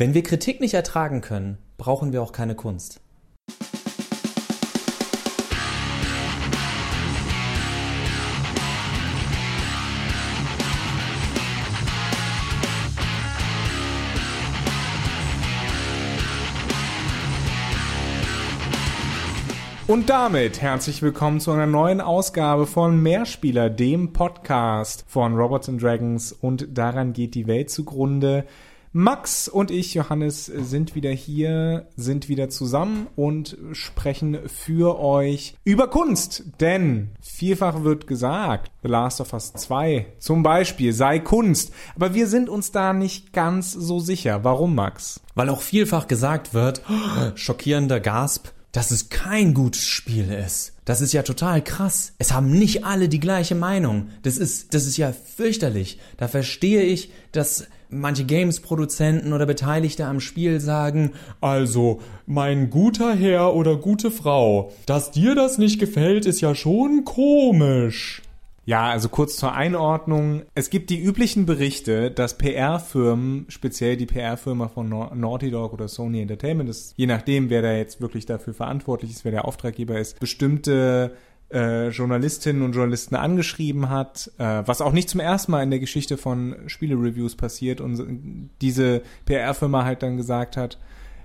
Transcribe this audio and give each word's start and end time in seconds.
Wenn 0.00 0.14
wir 0.14 0.22
Kritik 0.22 0.60
nicht 0.60 0.74
ertragen 0.74 1.22
können, 1.22 1.58
brauchen 1.76 2.12
wir 2.12 2.22
auch 2.22 2.30
keine 2.30 2.54
Kunst. 2.54 3.00
Und 19.88 20.10
damit 20.10 20.60
herzlich 20.60 21.02
willkommen 21.02 21.40
zu 21.40 21.50
einer 21.50 21.66
neuen 21.66 22.00
Ausgabe 22.00 22.68
von 22.68 23.02
Mehrspieler, 23.02 23.68
dem 23.68 24.12
Podcast 24.12 25.04
von 25.08 25.34
Robots 25.34 25.68
and 25.68 25.82
Dragons 25.82 26.30
und 26.30 26.68
daran 26.78 27.12
geht 27.12 27.34
die 27.34 27.48
Welt 27.48 27.70
zugrunde. 27.70 28.44
Max 28.98 29.46
und 29.46 29.70
ich, 29.70 29.94
Johannes, 29.94 30.46
sind 30.46 30.96
wieder 30.96 31.12
hier, 31.12 31.86
sind 31.96 32.28
wieder 32.28 32.48
zusammen 32.48 33.06
und 33.14 33.56
sprechen 33.70 34.40
für 34.48 34.98
euch 34.98 35.54
über 35.62 35.88
Kunst. 35.88 36.42
Denn 36.58 37.10
vielfach 37.20 37.84
wird 37.84 38.08
gesagt, 38.08 38.72
The 38.82 38.88
Last 38.88 39.20
of 39.20 39.32
Us 39.34 39.52
2 39.52 40.14
zum 40.18 40.42
Beispiel 40.42 40.92
sei 40.92 41.20
Kunst. 41.20 41.72
Aber 41.94 42.12
wir 42.12 42.26
sind 42.26 42.48
uns 42.48 42.72
da 42.72 42.92
nicht 42.92 43.32
ganz 43.32 43.70
so 43.70 44.00
sicher. 44.00 44.42
Warum, 44.42 44.74
Max? 44.74 45.20
Weil 45.36 45.48
auch 45.48 45.60
vielfach 45.60 46.08
gesagt 46.08 46.52
wird, 46.52 46.82
schockierender 47.36 48.00
Gasp, 48.00 48.48
dass 48.72 48.90
es 48.90 49.10
kein 49.10 49.54
gutes 49.54 49.86
Spiel 49.86 50.32
ist. 50.32 50.72
Das 50.84 51.00
ist 51.00 51.12
ja 51.12 51.22
total 51.22 51.62
krass. 51.62 52.14
Es 52.18 52.32
haben 52.32 52.50
nicht 52.50 52.84
alle 52.84 53.08
die 53.08 53.20
gleiche 53.20 53.54
Meinung. 53.54 54.08
Das 54.24 54.38
ist, 54.38 54.74
das 54.74 54.86
ist 54.86 54.96
ja 54.96 55.12
fürchterlich. 55.12 56.00
Da 56.16 56.26
verstehe 56.26 56.82
ich, 56.82 57.12
dass 57.30 57.68
manche 57.90 58.24
Games-Produzenten 58.24 59.32
oder 59.32 59.46
Beteiligte 59.46 60.06
am 60.06 60.20
Spiel 60.20 60.60
sagen, 60.60 61.12
also, 61.40 62.00
mein 62.26 62.70
guter 62.70 63.14
Herr 63.14 63.54
oder 63.54 63.76
gute 63.76 64.10
Frau, 64.10 64.72
dass 64.86 65.10
dir 65.10 65.34
das 65.34 65.58
nicht 65.58 65.78
gefällt, 65.78 66.26
ist 66.26 66.40
ja 66.40 66.54
schon 66.54 67.04
komisch. 67.04 68.22
Ja, 68.68 68.90
also 68.90 69.08
kurz 69.08 69.36
zur 69.36 69.54
Einordnung. 69.54 70.42
Es 70.54 70.68
gibt 70.68 70.90
die 70.90 71.02
üblichen 71.02 71.46
Berichte, 71.46 72.10
dass 72.10 72.36
PR-Firmen, 72.36 73.46
speziell 73.48 73.96
die 73.96 74.04
PR-Firma 74.04 74.68
von 74.68 74.90
Naughty 74.90 75.50
Dog 75.50 75.72
oder 75.72 75.88
Sony 75.88 76.20
Entertainment, 76.20 76.68
ist, 76.68 76.92
je 76.98 77.06
nachdem, 77.06 77.48
wer 77.48 77.62
da 77.62 77.72
jetzt 77.72 78.02
wirklich 78.02 78.26
dafür 78.26 78.52
verantwortlich 78.52 79.10
ist, 79.10 79.24
wer 79.24 79.32
der 79.32 79.46
Auftraggeber 79.46 79.98
ist, 79.98 80.20
bestimmte 80.20 81.12
äh, 81.52 81.88
Journalistinnen 81.88 82.62
und 82.62 82.72
Journalisten 82.72 83.14
angeschrieben 83.14 83.88
hat, 83.88 84.30
äh, 84.38 84.62
was 84.66 84.80
auch 84.80 84.92
nicht 84.92 85.08
zum 85.08 85.20
ersten 85.20 85.52
Mal 85.52 85.62
in 85.62 85.70
der 85.70 85.80
Geschichte 85.80 86.16
von 86.16 86.56
Spiele-Reviews 86.66 87.36
passiert 87.36 87.80
und 87.80 88.50
diese 88.60 89.02
PR-Firma 89.24 89.84
halt 89.84 90.02
dann 90.02 90.16
gesagt 90.16 90.56
hat, 90.56 90.78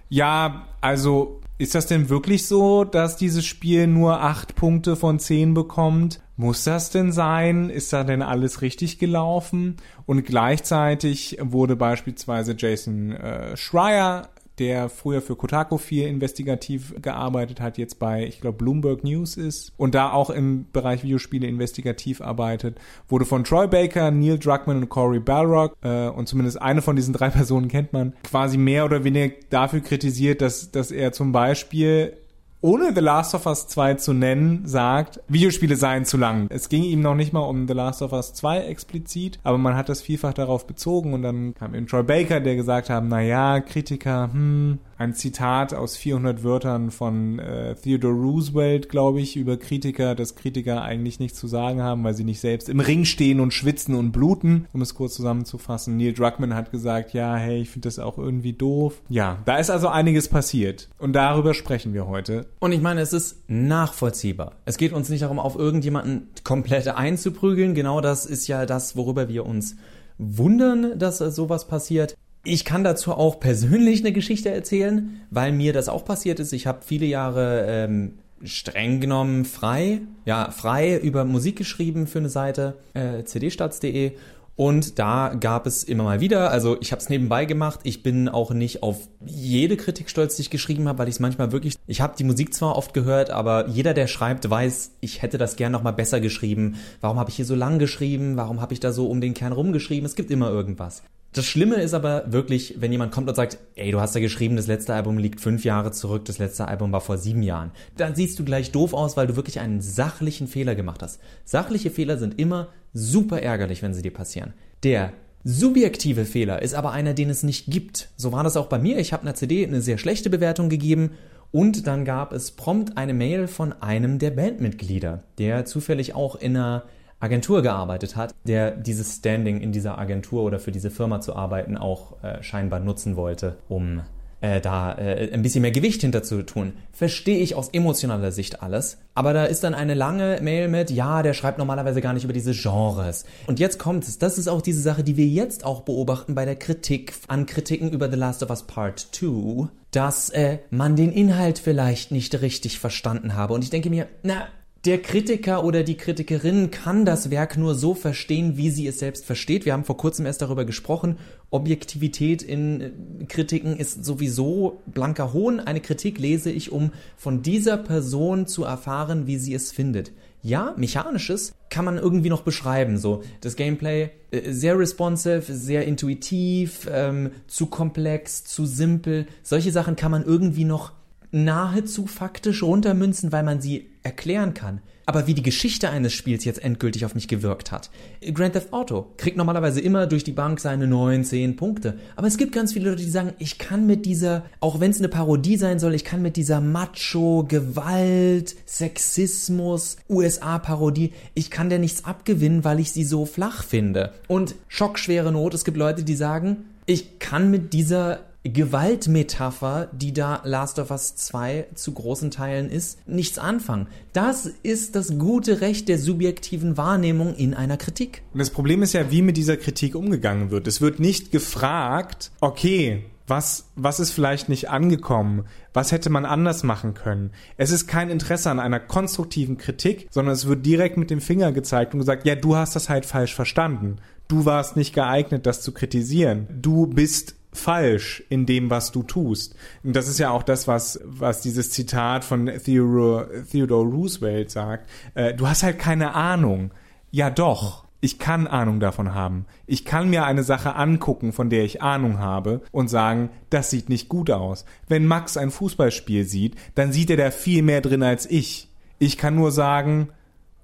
ja, 0.09 0.67
also 0.79 1.41
ist 1.57 1.75
das 1.75 1.87
denn 1.87 2.09
wirklich 2.09 2.47
so, 2.47 2.83
dass 2.83 3.17
dieses 3.17 3.45
Spiel 3.45 3.87
nur 3.87 4.21
acht 4.21 4.55
Punkte 4.55 4.95
von 4.95 5.19
zehn 5.19 5.53
bekommt? 5.53 6.21
Muss 6.35 6.63
das 6.63 6.89
denn 6.89 7.11
sein? 7.11 7.69
Ist 7.69 7.93
da 7.93 8.03
denn 8.03 8.21
alles 8.21 8.61
richtig 8.61 8.99
gelaufen? 8.99 9.77
Und 10.05 10.25
gleichzeitig 10.25 11.37
wurde 11.41 11.75
beispielsweise 11.75 12.55
Jason 12.57 13.11
äh, 13.11 13.55
Schreier 13.55 14.29
der 14.59 14.89
früher 14.89 15.21
für 15.21 15.35
Kotaku 15.35 15.77
viel 15.77 16.07
investigativ 16.07 16.93
gearbeitet 17.01 17.59
hat, 17.59 17.77
jetzt 17.77 17.99
bei, 17.99 18.25
ich 18.25 18.39
glaube, 18.41 18.57
Bloomberg 18.57 19.03
News 19.03 19.37
ist 19.37 19.73
und 19.77 19.95
da 19.95 20.11
auch 20.11 20.29
im 20.29 20.67
Bereich 20.71 21.03
Videospiele 21.03 21.47
investigativ 21.47 22.21
arbeitet, 22.21 22.79
wurde 23.07 23.25
von 23.25 23.43
Troy 23.43 23.67
Baker, 23.67 24.11
Neil 24.11 24.37
Druckmann 24.37 24.77
und 24.77 24.89
Corey 24.89 25.19
Balrock 25.19 25.75
äh, 25.81 26.07
und 26.07 26.27
zumindest 26.27 26.61
eine 26.61 26.81
von 26.81 26.95
diesen 26.95 27.13
drei 27.13 27.29
Personen 27.33 27.67
kennt 27.67 27.93
man, 27.93 28.13
quasi 28.23 28.57
mehr 28.57 28.85
oder 28.85 29.03
weniger 29.03 29.33
dafür 29.49 29.81
kritisiert, 29.81 30.41
dass, 30.41 30.71
dass 30.71 30.91
er 30.91 31.11
zum 31.11 31.31
Beispiel 31.31 32.17
ohne 32.63 32.93
The 32.95 33.01
Last 33.01 33.35
of 33.35 33.45
Us 33.45 33.67
2 33.67 33.95
zu 33.95 34.13
nennen, 34.13 34.61
sagt, 34.65 35.19
Videospiele 35.27 35.75
seien 35.75 36.05
zu 36.05 36.15
lang. 36.15 36.47
Es 36.49 36.69
ging 36.69 36.83
ihm 36.83 37.01
noch 37.01 37.13
nicht 37.13 37.33
mal 37.33 37.41
um 37.41 37.67
The 37.67 37.73
Last 37.73 38.01
of 38.01 38.13
Us 38.13 38.33
2 38.33 38.59
explizit, 38.61 39.37
aber 39.43 39.57
man 39.57 39.75
hat 39.75 39.89
das 39.89 40.01
vielfach 40.01 40.33
darauf 40.33 40.65
bezogen 40.65 41.13
und 41.13 41.23
dann 41.23 41.53
kam 41.55 41.75
eben 41.75 41.87
Troy 41.87 42.03
Baker, 42.03 42.39
der 42.39 42.55
gesagt 42.55 42.89
haben, 42.89 43.09
na 43.09 43.21
ja, 43.21 43.59
Kritiker, 43.59 44.29
hm, 44.31 44.79
ein 45.03 45.13
Zitat 45.13 45.73
aus 45.73 45.97
400 45.97 46.43
Wörtern 46.43 46.89
von 46.89 47.37
äh, 47.37 47.75
Theodore 47.75 48.13
Roosevelt, 48.13 48.87
glaube 48.87 49.19
ich, 49.19 49.35
über 49.35 49.57
Kritiker, 49.57 50.15
dass 50.15 50.35
Kritiker 50.35 50.81
eigentlich 50.81 51.19
nichts 51.19 51.37
zu 51.37 51.47
sagen 51.47 51.81
haben, 51.81 52.03
weil 52.03 52.13
sie 52.13 52.23
nicht 52.23 52.39
selbst 52.39 52.69
im 52.69 52.79
Ring 52.79 53.03
stehen 53.03 53.41
und 53.41 53.53
schwitzen 53.53 53.95
und 53.95 54.13
bluten, 54.13 54.67
um 54.71 54.81
es 54.81 54.95
kurz 54.95 55.15
zusammenzufassen. 55.15 55.97
Neil 55.97 56.13
Druckmann 56.13 56.55
hat 56.55 56.71
gesagt, 56.71 57.13
ja, 57.13 57.35
hey, 57.35 57.61
ich 57.61 57.69
finde 57.69 57.87
das 57.87 57.99
auch 57.99 58.17
irgendwie 58.17 58.53
doof. 58.53 59.01
Ja, 59.09 59.39
da 59.43 59.57
ist 59.57 59.69
also 59.69 59.89
einiges 59.89 60.29
passiert 60.29 60.89
und 60.99 61.13
darüber 61.13 61.53
sprechen 61.53 61.93
wir 61.93 62.07
heute. 62.07 62.45
Und 62.59 62.71
ich 62.71 62.81
meine, 62.81 63.01
es 63.01 63.11
ist 63.11 63.43
nachvollziehbar. 63.49 64.53
Es 64.63 64.77
geht 64.77 64.93
uns 64.93 65.09
nicht 65.09 65.23
darum, 65.23 65.39
auf 65.39 65.57
irgendjemanden 65.57 66.29
komplett 66.45 66.87
einzuprügeln. 66.87 67.75
Genau 67.75 67.99
das 67.99 68.25
ist 68.25 68.47
ja 68.47 68.65
das, 68.65 68.95
worüber 68.95 69.27
wir 69.27 69.45
uns 69.45 69.75
wundern, 70.17 70.97
dass 70.97 71.17
sowas 71.17 71.67
passiert. 71.67 72.15
Ich 72.45 72.65
kann 72.65 72.83
dazu 72.83 73.13
auch 73.13 73.39
persönlich 73.39 74.01
eine 74.01 74.11
Geschichte 74.11 74.49
erzählen, 74.49 75.21
weil 75.29 75.53
mir 75.53 75.71
das 75.71 75.87
auch 75.87 76.03
passiert 76.03 76.41
ist. 76.41 76.51
Ich 76.51 76.67
habe 76.67 76.79
viele 76.85 77.05
Jahre 77.05 77.65
ähm, 77.67 78.15
streng 78.43 78.99
genommen 78.99 79.45
frei, 79.45 80.01
ja, 80.25 80.51
frei 80.51 80.97
über 80.97 81.23
Musik 81.23 81.55
geschrieben 81.55 82.05
für 82.05 82.19
eine 82.19 82.29
Seite, 82.29 82.75
äh, 82.93 83.23
cdstats.de 83.23 84.11
und 84.55 84.99
da 84.99 85.33
gab 85.39 85.65
es 85.65 85.83
immer 85.83 86.03
mal 86.03 86.19
wieder, 86.19 86.51
also 86.51 86.77
ich 86.79 86.91
habe 86.91 87.01
es 87.01 87.09
nebenbei 87.09 87.45
gemacht, 87.45 87.79
ich 87.83 88.03
bin 88.03 88.29
auch 88.29 88.51
nicht 88.51 88.83
auf 88.83 89.07
jede 89.25 89.77
Kritik 89.77 90.09
stolz, 90.09 90.35
die 90.35 90.43
ich 90.43 90.49
geschrieben 90.51 90.87
habe, 90.87 90.99
weil 90.99 91.07
ich 91.07 91.15
es 91.15 91.19
manchmal 91.19 91.51
wirklich, 91.51 91.75
ich 91.87 92.01
habe 92.01 92.15
die 92.17 92.23
Musik 92.23 92.53
zwar 92.53 92.75
oft 92.75 92.93
gehört, 92.93 93.31
aber 93.31 93.67
jeder, 93.69 93.95
der 93.95 94.05
schreibt, 94.05 94.47
weiß, 94.47 94.91
ich 94.99 95.23
hätte 95.23 95.39
das 95.39 95.55
gern 95.55 95.71
nochmal 95.71 95.93
besser 95.93 96.19
geschrieben. 96.19 96.75
Warum 97.01 97.17
habe 97.17 97.31
ich 97.31 97.37
hier 97.37 97.45
so 97.45 97.55
lang 97.55 97.79
geschrieben? 97.79 98.37
Warum 98.37 98.61
habe 98.61 98.73
ich 98.73 98.79
da 98.79 98.91
so 98.91 99.07
um 99.07 99.21
den 99.21 99.33
Kern 99.33 99.53
rumgeschrieben? 99.53 100.05
Es 100.05 100.15
gibt 100.15 100.29
immer 100.29 100.49
irgendwas. 100.49 101.01
Das 101.33 101.45
Schlimme 101.45 101.77
ist 101.77 101.95
aber 101.95 102.31
wirklich, 102.31 102.75
wenn 102.77 102.91
jemand 102.91 103.11
kommt 103.11 103.27
und 103.27 103.33
sagt, 103.33 103.57
ey, 103.73 103.91
du 103.91 103.99
hast 103.99 104.15
da 104.15 104.19
geschrieben, 104.19 104.55
das 104.55 104.67
letzte 104.67 104.93
Album 104.93 105.17
liegt 105.17 105.41
fünf 105.41 105.65
Jahre 105.65 105.91
zurück, 105.91 106.25
das 106.25 106.37
letzte 106.37 106.67
Album 106.67 106.91
war 106.91 107.01
vor 107.01 107.17
sieben 107.17 107.41
Jahren. 107.41 107.71
Dann 107.97 108.13
siehst 108.13 108.37
du 108.37 108.45
gleich 108.45 108.71
doof 108.71 108.93
aus, 108.93 109.17
weil 109.17 109.25
du 109.25 109.35
wirklich 109.35 109.59
einen 109.59 109.81
sachlichen 109.81 110.47
Fehler 110.47 110.75
gemacht 110.75 111.01
hast. 111.01 111.19
Sachliche 111.43 111.89
Fehler 111.89 112.17
sind 112.19 112.39
immer 112.39 112.67
super 112.93 113.41
ärgerlich, 113.41 113.81
wenn 113.81 113.95
sie 113.95 114.03
dir 114.03 114.13
passieren. 114.13 114.53
Der 114.83 115.11
subjektive 115.43 116.25
Fehler 116.25 116.61
ist 116.61 116.75
aber 116.75 116.91
einer, 116.91 117.15
den 117.15 117.31
es 117.31 117.41
nicht 117.41 117.65
gibt. 117.65 118.09
So 118.15 118.31
war 118.31 118.43
das 118.43 118.55
auch 118.55 118.67
bei 118.67 118.77
mir. 118.77 118.99
Ich 118.99 119.11
habe 119.11 119.23
einer 119.23 119.33
CD 119.33 119.65
eine 119.65 119.81
sehr 119.81 119.97
schlechte 119.97 120.29
Bewertung 120.29 120.69
gegeben 120.69 121.11
und 121.51 121.87
dann 121.87 122.05
gab 122.05 122.31
es 122.31 122.51
prompt 122.51 122.95
eine 122.95 123.15
Mail 123.15 123.47
von 123.47 123.73
einem 123.73 124.19
der 124.19 124.31
Bandmitglieder, 124.31 125.23
der 125.39 125.65
zufällig 125.65 126.13
auch 126.13 126.35
in 126.35 126.55
einer 126.55 126.83
Agentur 127.23 127.61
gearbeitet 127.61 128.15
hat, 128.15 128.35
der 128.43 128.71
dieses 128.71 129.15
Standing 129.15 129.61
in 129.61 129.71
dieser 129.71 129.97
Agentur 129.97 130.43
oder 130.43 130.59
für 130.59 130.73
diese 130.73 130.91
Firma 130.91 131.21
zu 131.21 131.35
arbeiten 131.35 131.77
auch 131.77 132.21
äh, 132.21 132.43
scheinbar 132.43 132.81
nutzen 132.81 133.15
wollte, 133.15 133.55
um 133.69 134.01
äh, 134.41 134.59
da 134.59 134.97
äh, 134.97 135.31
ein 135.31 135.41
bisschen 135.41 135.61
mehr 135.61 135.71
Gewicht 135.71 136.01
hinter 136.01 136.21
zu 136.21 136.43
tun. 136.43 136.73
Verstehe 136.91 137.39
ich 137.39 137.55
aus 137.55 137.69
emotionaler 137.69 138.33
Sicht 138.33 138.61
alles. 138.61 138.97
Aber 139.15 139.31
da 139.31 139.45
ist 139.45 139.63
dann 139.63 139.73
eine 139.73 139.93
lange 139.93 140.39
Mail 140.41 140.67
mit, 140.67 140.91
ja, 140.91 141.23
der 141.23 141.33
schreibt 141.33 141.59
normalerweise 141.59 142.01
gar 142.01 142.11
nicht 142.11 142.25
über 142.25 142.33
diese 142.33 142.51
Genres. 142.51 143.23
Und 143.47 143.61
jetzt 143.61 143.79
kommt 143.79 144.03
es. 144.03 144.19
Das 144.19 144.37
ist 144.37 144.49
auch 144.49 144.61
diese 144.61 144.81
Sache, 144.81 145.05
die 145.05 145.15
wir 145.15 145.27
jetzt 145.27 145.63
auch 145.63 145.83
beobachten 145.83 146.35
bei 146.35 146.43
der 146.43 146.57
Kritik 146.57 147.13
an 147.29 147.45
Kritiken 147.45 147.89
über 147.89 148.09
The 148.11 148.17
Last 148.17 148.43
of 148.43 148.49
Us 148.49 148.63
Part 148.63 148.99
2, 149.13 149.69
dass 149.91 150.29
äh, 150.31 150.57
man 150.71 150.97
den 150.97 151.13
Inhalt 151.13 151.57
vielleicht 151.57 152.11
nicht 152.11 152.41
richtig 152.41 152.79
verstanden 152.79 153.35
habe. 153.35 153.53
Und 153.53 153.63
ich 153.63 153.69
denke 153.69 153.89
mir, 153.89 154.07
na, 154.23 154.47
der 154.85 155.01
Kritiker 155.01 155.63
oder 155.63 155.83
die 155.83 155.95
Kritikerin 155.95 156.69
kann 156.69 157.05
das 157.05 157.31
Werk 157.31 157.57
nur 157.57 157.73
so 157.73 157.93
verstehen, 157.93 158.57
wie 158.57 158.69
sie 158.69 158.85
es 158.85 158.99
selbst 158.99 159.25
versteht. 159.25 159.63
Wir 159.65 159.71
haben 159.71 159.85
vor 159.85 159.95
kurzem 159.95 160.25
erst 160.25 160.41
darüber 160.41 160.65
gesprochen. 160.65 161.17
Objektivität 161.51 162.41
in 162.41 162.81
äh, 162.81 162.91
Kritiken 163.29 163.77
ist 163.77 164.03
sowieso 164.03 164.81
blanker 164.85 165.31
Hohn. 165.31 165.61
Eine 165.61 165.79
Kritik 165.79 166.19
lese 166.19 166.51
ich, 166.51 166.73
um 166.73 166.91
von 167.15 167.41
dieser 167.41 167.77
Person 167.77 168.45
zu 168.45 168.65
erfahren, 168.65 169.25
wie 169.25 169.37
sie 169.37 169.53
es 169.53 169.71
findet. 169.71 170.11
Ja, 170.41 170.73
mechanisches 170.75 171.53
kann 171.69 171.85
man 171.85 171.97
irgendwie 171.97 172.29
noch 172.29 172.41
beschreiben. 172.41 172.97
So 172.97 173.23
das 173.39 173.55
Gameplay 173.55 174.09
äh, 174.31 174.51
sehr 174.51 174.77
responsive, 174.77 175.43
sehr 175.47 175.85
intuitiv, 175.85 176.89
ähm, 176.91 177.31
zu 177.47 177.67
komplex, 177.67 178.43
zu 178.43 178.65
simpel. 178.65 179.27
Solche 179.43 179.71
Sachen 179.71 179.95
kann 179.95 180.11
man 180.11 180.25
irgendwie 180.25 180.65
noch 180.65 180.91
nahezu 181.33 182.05
faktisch 182.05 182.63
runtermünzen, 182.63 183.31
weil 183.31 183.43
man 183.43 183.59
sie 183.59 183.89
erklären 184.03 184.53
kann. 184.53 184.81
Aber 185.05 185.27
wie 185.27 185.33
die 185.33 185.43
Geschichte 185.43 185.89
eines 185.89 186.13
Spiels 186.13 186.45
jetzt 186.45 186.63
endgültig 186.63 187.03
auf 187.03 187.13
mich 187.13 187.27
gewirkt 187.27 187.73
hat. 187.73 187.89
Grand 188.33 188.53
Theft 188.53 188.71
Auto 188.71 189.07
kriegt 189.17 189.35
normalerweise 189.35 189.81
immer 189.81 190.07
durch 190.07 190.23
die 190.23 190.31
Bank 190.31 190.61
seine 190.61 190.87
9, 190.87 191.25
10 191.25 191.55
Punkte. 191.57 191.97
Aber 192.15 192.27
es 192.27 192.37
gibt 192.37 192.53
ganz 192.53 192.71
viele 192.71 192.91
Leute, 192.91 193.03
die 193.03 193.09
sagen, 193.09 193.33
ich 193.37 193.57
kann 193.57 193.85
mit 193.85 194.05
dieser, 194.05 194.43
auch 194.61 194.79
wenn 194.79 194.91
es 194.91 194.99
eine 194.99 195.09
Parodie 195.09 195.57
sein 195.57 195.79
soll, 195.79 195.93
ich 195.93 196.05
kann 196.05 196.21
mit 196.21 196.37
dieser 196.37 196.61
Macho, 196.61 197.43
Gewalt, 197.45 198.55
Sexismus, 198.65 199.97
USA-Parodie, 200.09 201.11
ich 201.33 201.51
kann 201.51 201.69
der 201.69 201.79
nichts 201.79 202.05
abgewinnen, 202.05 202.63
weil 202.63 202.79
ich 202.79 202.91
sie 202.91 203.03
so 203.03 203.25
flach 203.25 203.63
finde. 203.63 204.13
Und 204.27 204.55
schockschwere 204.69 205.33
Not, 205.33 205.53
es 205.53 205.65
gibt 205.65 205.75
Leute, 205.75 206.03
die 206.03 206.15
sagen, 206.15 206.65
ich 206.85 207.19
kann 207.19 207.51
mit 207.51 207.73
dieser 207.73 208.21
Gewaltmetapher, 208.43 209.89
die 209.93 210.11
da 210.11 210.41
Last 210.43 210.77
of 210.77 210.91
Us 210.91 211.15
2 211.15 211.67
zu 211.75 211.93
großen 211.93 212.29
Teilen 212.29 212.69
ist, 212.69 213.07
nichts 213.07 213.37
anfangen. 213.37 213.87
Das 214.11 214.45
ist 214.63 214.95
das 214.95 215.17
gute 215.17 215.61
Recht 215.61 215.87
der 215.87 215.97
subjektiven 215.97 216.75
Wahrnehmung 216.75 217.35
in 217.35 217.53
einer 217.53 217.77
Kritik. 217.77 218.21
Und 218.33 218.39
das 218.39 218.49
Problem 218.49 218.83
ist 218.83 218.93
ja, 218.93 219.11
wie 219.11 219.21
mit 219.21 219.37
dieser 219.37 219.55
Kritik 219.55 219.95
umgegangen 219.95 220.51
wird. 220.51 220.67
Es 220.67 220.81
wird 220.81 220.99
nicht 220.99 221.31
gefragt, 221.31 222.31
okay, 222.41 223.05
was, 223.27 223.69
was 223.77 224.01
ist 224.01 224.11
vielleicht 224.11 224.49
nicht 224.49 224.69
angekommen? 224.69 225.45
Was 225.71 225.93
hätte 225.93 226.09
man 226.09 226.25
anders 226.25 226.63
machen 226.63 226.93
können? 226.93 227.31
Es 227.55 227.71
ist 227.71 227.87
kein 227.87 228.09
Interesse 228.09 228.51
an 228.51 228.59
einer 228.59 228.81
konstruktiven 228.81 229.57
Kritik, 229.57 230.07
sondern 230.11 230.33
es 230.33 230.47
wird 230.47 230.65
direkt 230.65 230.97
mit 230.97 231.09
dem 231.09 231.21
Finger 231.21 231.53
gezeigt 231.53 231.93
und 231.93 232.01
gesagt, 232.01 232.25
ja, 232.25 232.35
du 232.35 232.57
hast 232.57 232.75
das 232.75 232.89
halt 232.89 233.05
falsch 233.05 233.33
verstanden. 233.33 233.97
Du 234.27 234.43
warst 234.43 234.75
nicht 234.75 234.93
geeignet, 234.93 235.45
das 235.45 235.61
zu 235.61 235.71
kritisieren. 235.71 236.47
Du 236.61 236.87
bist 236.87 237.35
falsch 237.53 238.23
in 238.29 238.45
dem, 238.45 238.69
was 238.69 238.91
du 238.91 239.03
tust. 239.03 239.55
Und 239.83 239.95
das 239.95 240.07
ist 240.07 240.19
ja 240.19 240.31
auch 240.31 240.43
das, 240.43 240.67
was, 240.67 240.99
was 241.03 241.41
dieses 241.41 241.71
Zitat 241.71 242.23
von 242.23 242.47
Theodore, 242.47 243.45
Theodore 243.49 243.89
Roosevelt 243.89 244.51
sagt. 244.51 244.89
Äh, 245.15 245.33
du 245.33 245.47
hast 245.47 245.63
halt 245.63 245.79
keine 245.79 246.13
Ahnung. 246.13 246.71
Ja 247.11 247.29
doch. 247.29 247.83
Ich 248.01 248.19
kann 248.19 248.47
Ahnung 248.47 248.81
davon 248.81 249.13
haben. 249.13 249.45
Ich 249.65 249.85
kann 249.85 250.09
mir 250.09 250.25
eine 250.25 250.43
Sache 250.43 250.75
angucken, 250.75 251.31
von 251.31 251.49
der 251.49 251.63
ich 251.63 251.81
Ahnung 251.81 252.19
habe 252.19 252.61
und 252.73 252.89
sagen, 252.89 253.29
das 253.49 253.69
sieht 253.69 253.87
nicht 253.87 254.09
gut 254.09 254.29
aus. 254.29 254.65
Wenn 254.89 255.05
Max 255.05 255.37
ein 255.37 255.51
Fußballspiel 255.51 256.25
sieht, 256.25 256.55
dann 256.75 256.91
sieht 256.91 257.09
er 257.09 257.15
da 257.15 257.31
viel 257.31 257.61
mehr 257.61 257.79
drin 257.79 258.03
als 258.03 258.29
ich. 258.29 258.67
Ich 258.99 259.17
kann 259.17 259.35
nur 259.35 259.53
sagen, 259.53 260.09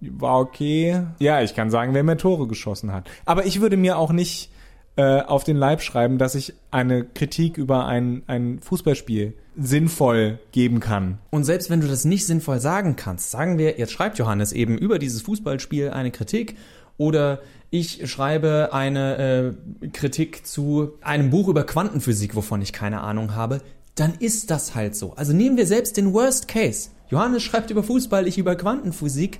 war 0.01 0.39
okay. 0.39 1.03
Ja, 1.19 1.41
ich 1.41 1.55
kann 1.55 1.69
sagen, 1.69 1.93
wer 1.93 2.03
mehr 2.03 2.17
Tore 2.17 2.45
geschossen 2.45 2.91
hat. 2.91 3.09
Aber 3.23 3.45
ich 3.45 3.61
würde 3.61 3.77
mir 3.77 3.97
auch 3.97 4.11
nicht 4.11 4.51
äh, 4.99 5.21
auf 5.21 5.45
den 5.45 5.55
Leib 5.55 5.81
schreiben, 5.81 6.17
dass 6.17 6.35
ich 6.35 6.55
eine 6.71 7.05
Kritik 7.05 7.57
über 7.57 7.85
ein, 7.85 8.23
ein 8.27 8.59
Fußballspiel 8.59 9.33
sinnvoll 9.55 10.39
geben 10.51 10.81
kann. 10.81 11.19
Und 11.29 11.45
selbst 11.45 11.69
wenn 11.69 11.79
du 11.79 11.87
das 11.87 12.03
nicht 12.03 12.25
sinnvoll 12.25 12.59
sagen 12.59 12.97
kannst, 12.97 13.31
sagen 13.31 13.57
wir, 13.57 13.79
jetzt 13.79 13.93
schreibt 13.93 14.17
Johannes 14.17 14.51
eben 14.51 14.77
über 14.77 14.99
dieses 14.99 15.21
Fußballspiel 15.21 15.91
eine 15.91 16.11
Kritik 16.11 16.57
oder 16.97 17.39
ich 17.69 18.11
schreibe 18.11 18.71
eine 18.73 19.55
äh, 19.81 19.87
Kritik 19.87 20.45
zu 20.45 20.91
einem 20.99 21.29
Buch 21.29 21.47
über 21.47 21.63
Quantenphysik, 21.63 22.35
wovon 22.35 22.61
ich 22.61 22.73
keine 22.73 22.99
Ahnung 22.99 23.35
habe, 23.35 23.61
dann 23.95 24.15
ist 24.19 24.51
das 24.51 24.75
halt 24.75 24.97
so. 24.97 25.13
Also 25.13 25.31
nehmen 25.31 25.55
wir 25.55 25.65
selbst 25.65 25.95
den 25.95 26.13
Worst 26.13 26.49
Case. 26.49 26.89
Johannes 27.07 27.43
schreibt 27.43 27.71
über 27.71 27.83
Fußball, 27.83 28.27
ich 28.27 28.37
über 28.37 28.57
Quantenphysik. 28.57 29.39